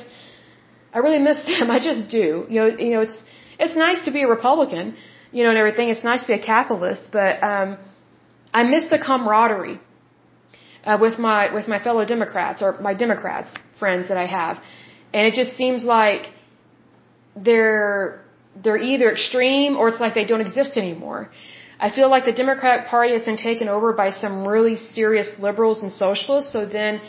I 0.93 0.99
really 0.99 1.19
miss 1.19 1.41
them. 1.59 1.71
I 1.71 1.79
just 1.79 2.09
do. 2.09 2.45
You 2.49 2.59
know, 2.61 2.67
you 2.67 2.91
know, 2.95 3.01
it's, 3.01 3.17
it's 3.57 3.77
nice 3.77 4.03
to 4.05 4.11
be 4.11 4.23
a 4.23 4.27
Republican, 4.27 4.97
you 5.31 5.43
know, 5.43 5.49
and 5.49 5.57
everything. 5.57 5.87
It's 5.87 6.03
nice 6.03 6.21
to 6.23 6.27
be 6.27 6.33
a 6.33 6.45
capitalist, 6.45 7.09
but, 7.13 7.41
um, 7.41 7.77
I 8.53 8.63
miss 8.63 8.85
the 8.89 8.99
camaraderie 8.99 9.79
uh, 10.83 10.97
with 10.99 11.17
my 11.19 11.53
with 11.53 11.67
my 11.67 11.79
fellow 11.79 12.05
Democrats 12.05 12.61
or 12.61 12.79
my 12.81 12.93
Democrats 12.93 13.53
friends 13.79 14.07
that 14.09 14.17
I 14.17 14.25
have, 14.25 14.61
and 15.13 15.27
it 15.27 15.33
just 15.33 15.55
seems 15.57 15.83
like 15.83 16.31
they're 17.35 18.21
they're 18.63 18.83
either 18.93 19.11
extreme 19.11 19.77
or 19.77 19.89
it's 19.89 19.99
like 19.99 20.13
they 20.15 20.25
don't 20.25 20.41
exist 20.41 20.77
anymore. 20.77 21.29
I 21.79 21.91
feel 21.91 22.09
like 22.09 22.25
the 22.25 22.33
Democratic 22.33 22.87
Party 22.87 23.13
has 23.13 23.25
been 23.25 23.37
taken 23.37 23.69
over 23.69 23.93
by 23.93 24.09
some 24.09 24.47
really 24.47 24.75
serious 24.75 25.29
liberals 25.37 25.83
and 25.83 25.91
socialists, 25.91 26.51
so 26.51 26.65
then 26.65 27.01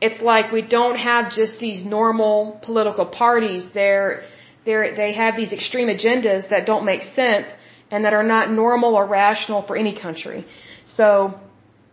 it's 0.00 0.20
like 0.22 0.50
we 0.52 0.62
don't 0.62 0.96
have 0.96 1.30
just 1.30 1.58
these 1.60 1.84
normal 1.84 2.58
political 2.62 3.06
parties. 3.06 3.66
They're, 3.74 4.22
they're, 4.64 4.94
they 4.96 5.12
have 5.12 5.36
these 5.36 5.52
extreme 5.52 5.88
agendas 5.88 6.48
that 6.48 6.64
don't 6.64 6.84
make 6.84 7.02
sense 7.14 7.48
and 7.90 8.04
that 8.04 8.14
are 8.14 8.22
not 8.22 8.50
normal 8.50 8.94
or 8.94 9.06
rational 9.06 9.62
for 9.62 9.76
any 9.76 9.94
country. 9.94 10.46
So, 10.86 11.38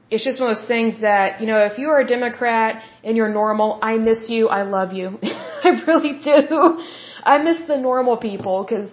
it's 0.10 0.24
just 0.24 0.40
one 0.40 0.50
of 0.50 0.58
those 0.58 0.68
things 0.68 1.02
that, 1.02 1.42
you 1.42 1.48
know, 1.48 1.60
if 1.66 1.78
you 1.78 1.90
are 1.90 2.00
a 2.00 2.08
Democrat 2.08 2.82
and 3.04 3.18
you're 3.18 3.34
normal, 3.44 3.80
I 3.82 3.98
miss 3.98 4.30
you, 4.30 4.48
I 4.48 4.62
love 4.64 4.94
you. 4.94 5.20
I 5.24 5.70
really 5.86 6.20
do. 6.24 6.80
I 7.24 7.38
miss 7.40 7.60
the 7.68 7.78
normal 7.78 8.16
people 8.16 8.64
because, 8.64 8.90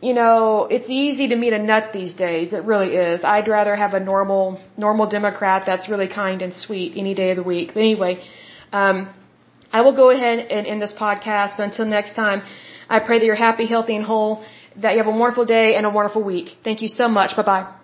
you 0.00 0.14
know, 0.14 0.66
it's 0.70 0.88
easy 0.88 1.28
to 1.28 1.36
meet 1.36 1.52
a 1.52 1.58
nut 1.58 1.90
these 1.92 2.14
days. 2.14 2.54
It 2.54 2.64
really 2.64 2.94
is. 2.94 3.24
I'd 3.24 3.48
rather 3.48 3.76
have 3.76 3.92
a 3.92 4.00
normal, 4.00 4.58
normal 4.78 5.06
Democrat 5.08 5.64
that's 5.66 5.88
really 5.88 6.08
kind 6.08 6.40
and 6.40 6.54
sweet 6.54 6.96
any 6.96 7.14
day 7.14 7.30
of 7.32 7.36
the 7.36 7.42
week. 7.42 7.74
But 7.74 7.80
anyway, 7.80 8.22
um, 8.72 9.10
I 9.70 9.82
will 9.82 9.94
go 9.94 10.10
ahead 10.10 10.38
and 10.38 10.66
end 10.66 10.80
this 10.80 10.94
podcast. 10.94 11.58
But 11.58 11.64
until 11.64 11.84
next 11.84 12.14
time, 12.14 12.42
I 12.88 13.00
pray 13.00 13.18
that 13.18 13.26
you're 13.26 13.34
happy, 13.34 13.66
healthy, 13.66 13.96
and 13.96 14.04
whole, 14.04 14.44
that 14.76 14.92
you 14.92 14.98
have 14.98 15.08
a 15.08 15.18
wonderful 15.18 15.44
day 15.44 15.74
and 15.74 15.84
a 15.84 15.90
wonderful 15.90 16.22
week. 16.22 16.56
Thank 16.64 16.80
you 16.80 16.88
so 16.88 17.06
much. 17.06 17.36
Bye 17.36 17.42
bye. 17.42 17.77